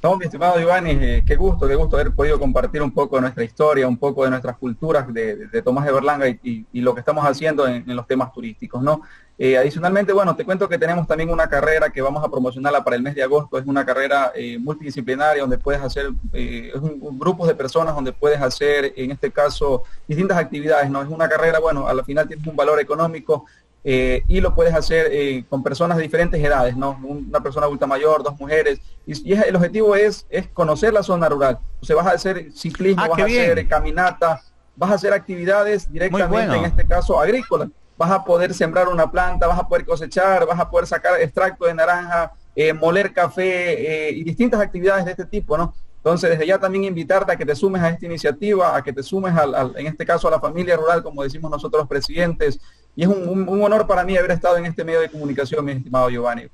No, 0.04 0.18
mi 0.18 0.26
estimado 0.26 0.60
Giovanni, 0.60 0.92
eh, 0.92 1.24
qué 1.26 1.38
gusto, 1.38 1.66
qué 1.66 1.76
gusto 1.76 1.96
haber 1.96 2.12
podido 2.12 2.38
compartir 2.38 2.82
un 2.82 2.92
poco 2.92 3.16
de 3.16 3.22
nuestra 3.22 3.46
historia, 3.46 3.88
un 3.88 3.96
poco 3.96 4.26
de 4.26 4.32
nuestras 4.32 4.58
culturas 4.58 5.06
de, 5.14 5.62
Tomás 5.64 5.86
de 5.86 5.94
Berlanga 5.94 6.28
y, 6.28 6.66
lo 6.74 6.94
que 6.94 7.00
estamos 7.00 7.26
haciendo 7.26 7.66
en, 7.66 7.86
los 7.96 8.06
temas 8.06 8.34
turísticos, 8.34 8.84
¿no? 8.84 9.04
Eh, 9.40 9.58
adicionalmente, 9.58 10.12
bueno, 10.12 10.36
te 10.36 10.44
cuento 10.44 10.68
que 10.68 10.78
tenemos 10.78 11.08
también 11.08 11.30
una 11.30 11.48
carrera 11.48 11.90
que 11.90 12.02
vamos 12.02 12.22
a 12.22 12.30
promocionarla 12.30 12.84
para 12.84 12.98
el 12.98 13.02
mes 13.02 13.16
de 13.16 13.24
agosto. 13.24 13.58
Es 13.58 13.66
una 13.66 13.86
carrera 13.86 14.34
eh, 14.36 14.60
multidisciplinaria 14.60 15.42
donde 15.42 15.58
puedes 15.58 15.82
hacer 15.82 16.12
es 16.34 16.76
un, 16.76 17.48
de 17.48 17.56
personas 17.56 17.96
donde 17.96 18.12
puedes 18.12 18.42
hacer, 18.42 18.92
en 18.98 19.12
este 19.12 19.32
caso, 19.32 19.84
distintas 20.06 20.38
actividades, 20.38 20.90
¿no? 20.90 21.02
Es 21.02 21.08
una 21.08 21.30
carrera, 21.30 21.60
bueno, 21.60 21.88
a 21.88 21.94
la 21.94 22.04
final 22.04 22.28
tienes 22.28 22.46
un 22.46 22.58
valor 22.58 22.78
económico 22.82 23.46
eh, 23.86 24.24
y 24.28 24.40
lo 24.40 24.56
puedes 24.56 24.74
hacer 24.74 25.10
eh, 25.12 25.44
con 25.50 25.62
personas 25.62 25.98
de 25.98 26.04
diferentes 26.04 26.42
edades, 26.42 26.78
¿no? 26.78 26.98
Una 27.04 27.42
persona 27.42 27.66
adulta 27.66 27.86
mayor, 27.86 28.24
dos 28.24 28.40
mujeres, 28.40 28.80
y, 29.06 29.34
el 29.34 29.56
objetivo 29.56 29.96
es, 29.96 30.26
es 30.30 30.48
conocer 30.48 30.94
la 30.94 31.04
zona 31.04 31.28
rural. 31.28 31.60
O 31.82 31.86
sea, 31.86 31.98
vas 31.98 32.08
a 32.08 32.12
hacer 32.12 32.52
ciclismo, 32.54 33.04
ah, 33.04 33.10
vas 33.10 33.20
a 33.20 33.26
hacer 33.26 33.68
caminata, 33.68 34.42
vas 34.76 34.92
a 34.92 34.94
hacer 34.94 35.12
actividades 35.12 35.92
directamente, 35.92 36.56
en 36.56 36.66
este 36.66 36.86
caso, 36.86 37.20
agrícolas. 37.20 37.70
Vas 37.98 38.10
a 38.10 38.24
poder 38.24 38.54
sembrar 38.54 38.88
una 38.88 39.12
planta, 39.12 39.48
vas 39.48 39.60
a 39.60 39.68
poder 39.68 39.86
cosechar, 39.86 40.48
vas 40.48 40.60
a 40.60 40.70
poder 40.70 40.88
sacar 40.88 41.20
extracto 41.22 41.66
de 41.66 41.74
naranja, 41.74 42.32
eh, 42.56 42.74
moler 42.74 43.14
café 43.14 44.12
y 44.12 44.24
distintas 44.24 44.62
actividades 44.62 45.06
de 45.06 45.12
este 45.12 45.26
tipo, 45.26 45.58
¿no? 45.58 45.74
Entonces, 45.98 46.32
desde 46.32 46.46
ya 46.46 46.60
también 46.60 46.84
invitarte 46.84 47.32
a 47.32 47.38
que 47.38 47.46
te 47.46 47.56
sumes 47.56 47.82
a 47.82 47.90
esta 47.90 48.06
iniciativa, 48.06 48.76
a 48.76 48.84
que 48.84 48.92
te 48.92 49.02
sumes, 49.02 49.34
al, 49.38 49.74
en 49.78 49.88
este 49.88 50.06
caso, 50.06 50.28
a 50.28 50.32
la 50.32 50.40
familia 50.40 50.76
rural, 50.76 51.02
como 51.02 51.24
decimos 51.24 51.50
nosotros 51.50 51.84
los 51.84 51.88
presidentes, 51.88 52.60
y 52.96 53.04
es 53.04 53.08
un, 53.08 53.48
honor 53.48 53.88
para 53.88 54.04
mí 54.04 54.18
haber 54.18 54.32
estado 54.32 54.58
en 54.58 54.66
este 54.66 54.84
medio 54.84 55.02
de 55.02 55.10
comunicación, 55.10 55.66
mi 55.66 55.74
estimado 55.74 56.10
Giovanni. 56.10 56.48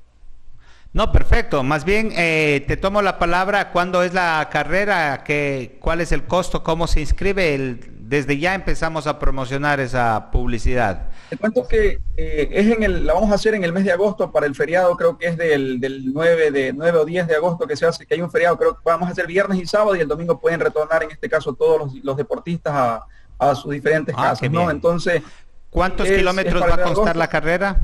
No, 0.91 1.12
perfecto. 1.12 1.63
Más 1.63 1.86
bien, 1.86 2.12
eh, 2.15 2.63
te 2.67 2.75
tomo 2.75 3.02
la 3.02 3.19
palabra. 3.19 3.71
¿Cuándo 3.71 4.02
es 4.02 4.13
la 4.13 4.49
carrera? 4.52 5.23
¿Qué, 5.23 5.78
¿Cuál 5.80 6.02
es 6.02 6.12
el 6.12 6.25
costo? 6.25 6.63
¿Cómo 6.63 6.88
se 6.88 7.02
inscribe? 7.02 7.54
El, 7.54 7.80
desde 8.10 8.39
ya 8.39 8.56
empezamos 8.56 9.06
a 9.06 9.19
promocionar 9.19 9.80
esa 9.80 10.32
publicidad. 10.32 11.10
Te 11.30 11.38
cuento 11.38 11.67
que 11.67 11.99
eh, 12.17 12.49
es 12.52 12.71
en 12.71 12.82
el, 12.82 13.06
la 13.06 13.13
vamos 13.13 13.32
a 13.32 13.36
hacer 13.36 13.54
en 13.54 13.63
el 13.63 13.71
mes 13.71 13.86
de 13.86 13.91
agosto 13.91 14.32
para 14.32 14.47
el 14.47 14.56
feriado, 14.56 14.97
creo 14.97 15.15
que 15.15 15.28
es 15.28 15.38
del, 15.38 15.80
del 15.80 16.12
9, 16.12 16.49
de, 16.49 16.73
9 16.73 16.97
o 16.97 17.06
10 17.06 17.28
de 17.28 17.36
agosto 17.36 17.67
que 17.67 17.78
se 17.78 17.86
hace, 17.86 18.08
que 18.08 18.15
hay 18.15 18.21
un 18.23 18.32
feriado, 18.32 18.58
creo 18.58 18.73
que 18.73 18.82
vamos 18.84 19.08
a 19.08 19.12
hacer 19.12 19.28
viernes 19.28 19.60
y 19.60 19.67
sábado 19.67 19.95
y 19.95 19.99
el 19.99 20.08
domingo 20.08 20.39
pueden 20.39 20.60
retornar 20.60 21.04
en 21.04 21.12
este 21.12 21.30
caso 21.30 21.54
todos 21.54 21.93
los, 22.02 22.17
deportistas 22.17 22.73
a, 22.73 23.06
a 23.38 23.54
sus 23.54 23.71
diferentes 23.71 24.15
ah, 24.17 24.30
casas, 24.30 24.49
¿no? 24.49 24.71
Entonces, 24.71 25.21
¿Cuántos 25.70 26.08
kilómetros 26.08 26.64
va 26.64 26.76
a 26.76 26.84
costar 26.84 27.16
la 27.16 27.28
carrera? 27.28 27.80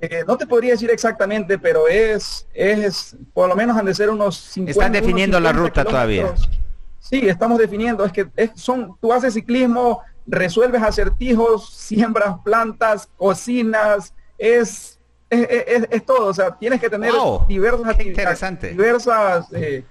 Eh, 0.00 0.24
no 0.26 0.36
te 0.36 0.46
podría 0.46 0.72
decir 0.72 0.90
exactamente, 0.90 1.58
pero 1.58 1.88
es, 1.88 2.46
es 2.52 3.16
por 3.32 3.48
lo 3.48 3.56
menos 3.56 3.76
han 3.76 3.86
de 3.86 3.94
ser 3.94 4.10
unos 4.10 4.36
50. 4.36 4.70
Están 4.70 4.92
definiendo 4.92 5.40
la 5.40 5.52
ruta 5.52 5.84
todavía. 5.84 6.34
Sí, 7.00 7.28
estamos 7.28 7.58
definiendo. 7.58 8.04
Es 8.04 8.12
que 8.12 8.28
son, 8.54 8.96
tú 9.00 9.12
haces 9.12 9.34
ciclismo, 9.34 10.02
resuelves 10.26 10.82
acertijos, 10.82 11.70
siembras 11.70 12.36
plantas, 12.44 13.08
cocinas, 13.16 14.12
es, 14.36 14.98
es, 15.30 16.04
todo. 16.04 16.26
O 16.26 16.34
sea, 16.34 16.50
tienes 16.58 16.80
que 16.80 16.90
tener 16.90 17.12
diversas 17.48 17.88
actividades, 17.88 18.70
diversas. 18.70 19.46
Eh, 19.52 19.84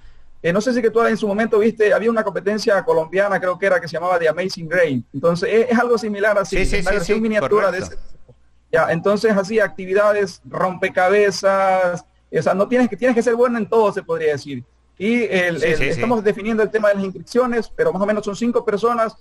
eh, 0.45 0.53
no 0.53 0.61
sé 0.61 0.73
si 0.73 0.79
que 0.79 0.91
tú 0.91 1.01
en 1.01 1.17
su 1.17 1.27
momento 1.27 1.57
viste, 1.57 1.91
había 1.91 2.11
una 2.11 2.23
competencia 2.23 2.85
colombiana, 2.85 3.39
creo 3.39 3.57
que 3.57 3.65
era, 3.65 3.81
que 3.81 3.87
se 3.87 3.93
llamaba 3.93 4.19
The 4.19 4.29
Amazing 4.29 4.69
Grain. 4.69 5.03
Entonces, 5.11 5.65
es, 5.71 5.79
algo 5.79 5.97
similar 5.97 6.37
así, 6.37 6.63
sí, 6.63 6.83
sí, 6.83 6.99
sí, 7.01 7.19
miniatura 7.19 7.71
de 7.71 7.79
ese. 7.79 7.97
Ya, 8.71 8.91
entonces 8.91 9.35
así 9.35 9.59
actividades, 9.59 10.43
rompecabezas, 10.45 12.05
O 12.31 12.41
sea, 12.43 12.53
no 12.53 12.67
tienes 12.67 12.89
que, 12.89 12.95
tienes 12.95 13.15
que 13.15 13.23
ser 13.23 13.33
bueno 13.33 13.57
en 13.57 13.67
todo, 13.67 13.91
se 13.91 14.03
podría 14.03 14.33
decir. 14.33 14.63
Y 14.99 15.23
estamos 15.23 16.23
definiendo 16.23 16.61
el 16.61 16.69
tema 16.69 16.89
de 16.89 16.95
las 16.95 17.05
inscripciones, 17.05 17.67
pero 17.75 17.91
más 17.91 18.03
o 18.03 18.05
menos 18.05 18.23
son 18.23 18.35
cinco 18.35 18.63
personas, 18.63 19.15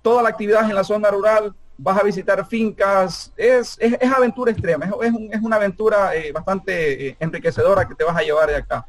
toda 0.00 0.22
la 0.22 0.28
actividad 0.28 0.70
en 0.70 0.76
la 0.76 0.84
zona 0.84 1.10
rural, 1.10 1.52
vas 1.76 1.98
a 1.98 2.04
visitar 2.04 2.46
fincas, 2.46 3.32
es, 3.36 3.76
es, 3.80 4.12
aventura 4.16 4.52
extrema, 4.52 4.88
es, 5.02 5.12
es 5.32 5.42
una 5.42 5.56
aventura 5.56 6.14
eh, 6.14 6.30
bastante 6.30 7.08
eh, 7.08 7.16
enriquecedora 7.18 7.88
que 7.88 7.96
te 7.96 8.04
vas 8.04 8.16
a 8.16 8.22
llevar 8.22 8.48
de 8.48 8.54
acá. 8.54 8.86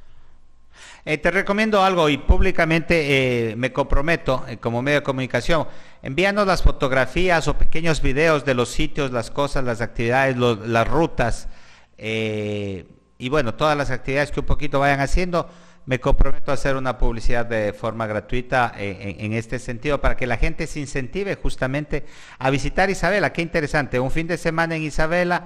Eh, 1.06 1.18
te 1.18 1.32
recomiendo 1.32 1.84
algo 1.84 2.08
y 2.08 2.18
públicamente 2.18 3.54
me 3.58 3.74
comprometo 3.74 4.46
como 4.62 4.82
medio 4.82 5.00
de 5.00 5.04
comunicación. 5.04 5.68
Envíanos 6.02 6.48
las 6.48 6.64
fotografías 6.64 7.48
o 7.48 7.58
pequeños 7.58 8.02
videos 8.02 8.46
de 8.46 8.54
los 8.54 8.70
sitios, 8.70 9.12
las 9.12 9.30
cosas, 9.30 9.64
las 9.66 9.82
actividades, 9.82 10.38
las 10.38 10.88
rutas 10.88 11.50
y 11.98 13.30
bueno, 13.30 13.54
todas 13.54 13.78
las 13.78 13.92
actividades 13.92 14.32
que 14.32 14.42
un 14.42 14.46
poquito 14.46 14.80
vayan 14.80 15.00
haciendo 15.00 15.48
me 15.86 16.00
comprometo 16.00 16.52
a 16.52 16.54
hacer 16.54 16.76
una 16.76 16.98
publicidad 16.98 17.46
de 17.46 17.74
forma 17.74 18.08
gratuita 18.08 18.74
eh, 18.78 19.18
en, 19.20 19.34
este 19.34 19.60
sentido 19.60 20.00
para 20.00 20.16
que 20.16 20.28
la 20.28 20.38
gente 20.38 20.66
se 20.68 20.80
incentive 20.80 21.36
justamente 21.36 22.06
a 22.40 22.50
visitar 22.50 22.90
Isabela. 22.90 23.34
Qué 23.34 23.42
interesante, 23.42 24.00
un 24.00 24.12
fin 24.12 24.28
de 24.28 24.38
semana 24.38 24.76
en 24.76 24.84
Isabela 24.84 25.46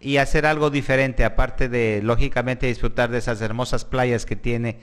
y 0.00 0.18
hacer 0.18 0.46
algo 0.46 0.70
diferente, 0.70 1.24
aparte 1.24 1.68
de, 1.68 2.00
lógicamente, 2.02 2.66
disfrutar 2.66 3.10
de 3.10 3.18
esas 3.18 3.40
hermosas 3.40 3.84
playas 3.84 4.26
que 4.26 4.36
tiene 4.36 4.78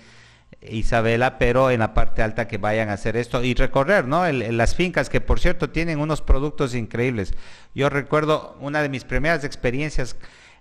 Isabela, 0.62 1.38
pero 1.38 1.72
en 1.72 1.80
la 1.80 1.94
parte 1.94 2.22
alta 2.22 2.48
que 2.48 2.58
vayan 2.58 2.90
a 2.90 2.94
hacer 2.94 3.18
esto 3.18 3.44
y 3.44 3.54
recorrer, 3.54 4.08
¿no? 4.08 4.30
las 4.32 4.76
fincas 4.76 5.10
que, 5.10 5.22
por 5.22 5.40
cierto, 5.40 5.70
tienen 5.70 6.00
unos 6.00 6.22
productos 6.22 6.76
increíbles. 6.76 7.34
Yo 7.74 7.90
recuerdo 7.90 8.58
una 8.60 8.82
de 8.82 8.90
mis 8.90 9.04
primeras 9.04 9.44
experiencias 9.44 10.16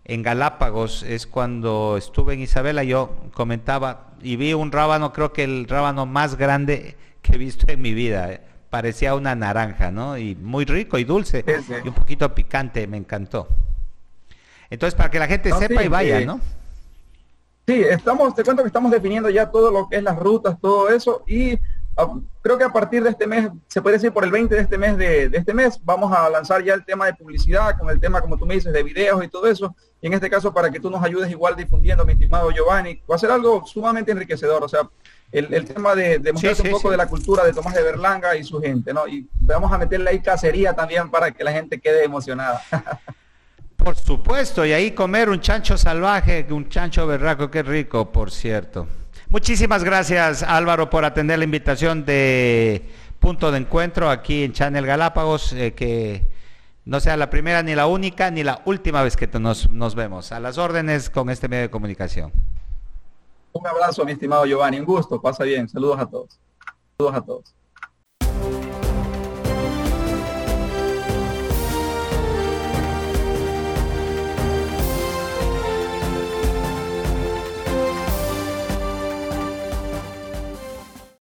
en 0.04 0.22
Galápagos 0.22 1.02
es 1.02 1.26
cuando 1.26 1.96
estuve 1.96 2.34
en 2.34 2.40
Isabela, 2.40 2.84
yo 2.84 3.16
comentaba 3.32 4.12
y 4.20 4.36
vi 4.36 4.52
un 4.52 4.70
rábano, 4.70 5.12
creo 5.12 5.32
que 5.32 5.44
el 5.44 5.66
rábano 5.66 6.04
más 6.04 6.36
grande 6.36 6.96
que 7.22 7.34
he 7.34 7.38
visto 7.38 7.66
en 7.68 7.80
mi 7.80 7.94
vida. 7.94 8.40
Parecía 8.68 9.14
una 9.14 9.34
naranja, 9.34 9.90
¿no? 9.90 10.18
Y 10.18 10.34
muy 10.34 10.64
rico 10.64 10.98
y 10.98 11.04
dulce 11.04 11.44
y 11.84 11.88
un 11.88 11.94
poquito 11.94 12.34
picante, 12.34 12.86
me 12.86 12.96
encantó. 12.96 13.48
Entonces, 14.74 14.94
para 14.94 15.10
que 15.10 15.18
la 15.18 15.26
gente 15.26 15.52
sepa 15.52 15.82
y 15.82 15.88
vaya, 15.88 16.20
¿no? 16.24 16.40
Sí, 17.66 17.80
estamos, 17.80 18.34
te 18.34 18.44
cuento 18.44 18.62
que 18.62 18.66
estamos 18.66 18.90
definiendo 18.90 19.30
ya 19.30 19.50
todo 19.50 19.70
lo 19.70 19.88
que 19.88 19.96
es 19.96 20.02
las 20.02 20.18
rutas, 20.18 20.60
todo 20.60 20.90
eso, 20.90 21.24
y 21.26 21.58
Ah, 21.96 22.12
creo 22.42 22.58
que 22.58 22.64
a 22.64 22.72
partir 22.72 23.04
de 23.04 23.10
este 23.10 23.26
mes, 23.26 23.48
se 23.68 23.80
puede 23.80 23.96
decir 23.96 24.12
por 24.12 24.24
el 24.24 24.30
20 24.32 24.52
de 24.52 24.60
este 24.60 24.76
mes 24.76 24.96
de, 24.96 25.30
este 25.32 25.54
mes, 25.54 25.78
vamos 25.84 26.12
a 26.12 26.28
lanzar 26.28 26.62
ya 26.64 26.74
el 26.74 26.84
tema 26.84 27.06
de 27.06 27.14
publicidad, 27.14 27.78
con 27.78 27.88
el 27.88 28.00
tema, 28.00 28.20
como 28.20 28.36
tú 28.36 28.46
me 28.46 28.54
dices, 28.54 28.72
de 28.72 28.82
videos 28.82 29.22
y 29.24 29.28
todo 29.28 29.46
eso. 29.46 29.76
Y 30.00 30.08
en 30.08 30.14
este 30.14 30.28
caso, 30.28 30.52
para 30.52 30.70
que 30.70 30.80
tú 30.80 30.90
nos 30.90 31.04
ayudes 31.04 31.30
igual 31.30 31.54
difundiendo, 31.54 32.04
mi 32.04 32.14
estimado 32.14 32.50
Giovanni, 32.50 33.00
va 33.08 33.14
a 33.14 33.18
ser 33.18 33.30
algo 33.30 33.64
sumamente 33.64 34.10
enriquecedor. 34.10 34.64
O 34.64 34.68
sea, 34.68 34.88
el, 35.30 35.64
tema 35.64 35.94
de, 35.94 36.18
de 36.18 36.32
un 36.32 36.70
poco 36.72 36.90
de 36.90 36.96
la 36.96 37.06
cultura 37.06 37.44
de 37.44 37.52
Tomás 37.52 37.74
de 37.74 37.82
Berlanga 37.82 38.36
y 38.36 38.42
su 38.42 38.60
gente, 38.60 38.92
¿no? 38.92 39.06
Y 39.06 39.28
vamos 39.40 39.72
a 39.72 39.78
meterle 39.78 40.10
ahí 40.10 40.20
cacería 40.20 40.74
también 40.74 41.10
para 41.10 41.30
que 41.30 41.44
la 41.44 41.52
gente 41.52 41.80
quede 41.80 42.04
emocionada. 42.04 42.60
Por 43.84 43.96
supuesto, 43.96 44.64
y 44.64 44.72
ahí 44.72 44.92
comer 44.92 45.28
un 45.28 45.42
chancho 45.42 45.76
salvaje, 45.76 46.46
un 46.48 46.70
chancho 46.70 47.06
berraco, 47.06 47.50
qué 47.50 47.62
rico, 47.62 48.10
por 48.10 48.30
cierto. 48.30 48.88
Muchísimas 49.28 49.84
gracias 49.84 50.42
Álvaro 50.42 50.88
por 50.88 51.04
atender 51.04 51.38
la 51.38 51.44
invitación 51.44 52.06
de 52.06 52.88
Punto 53.18 53.52
de 53.52 53.58
Encuentro 53.58 54.08
aquí 54.08 54.44
en 54.44 54.54
Channel 54.54 54.86
Galápagos, 54.86 55.52
eh, 55.52 55.74
que 55.74 56.26
no 56.86 56.98
sea 56.98 57.18
la 57.18 57.28
primera 57.28 57.62
ni 57.62 57.74
la 57.74 57.86
única 57.86 58.30
ni 58.30 58.42
la 58.42 58.62
última 58.64 59.02
vez 59.02 59.18
que 59.18 59.26
nos, 59.38 59.70
nos 59.70 59.94
vemos. 59.94 60.32
A 60.32 60.40
las 60.40 60.56
órdenes 60.56 61.10
con 61.10 61.28
este 61.28 61.48
medio 61.48 61.64
de 61.64 61.70
comunicación. 61.70 62.32
Un 63.52 63.66
abrazo, 63.66 64.02
mi 64.06 64.12
estimado 64.12 64.46
Giovanni, 64.46 64.80
un 64.80 64.86
gusto, 64.86 65.20
pasa 65.20 65.44
bien, 65.44 65.68
saludos 65.68 66.00
a 66.00 66.06
todos. 66.06 66.40
Saludos 66.96 67.16
a 67.16 67.20
todos. 67.20 67.54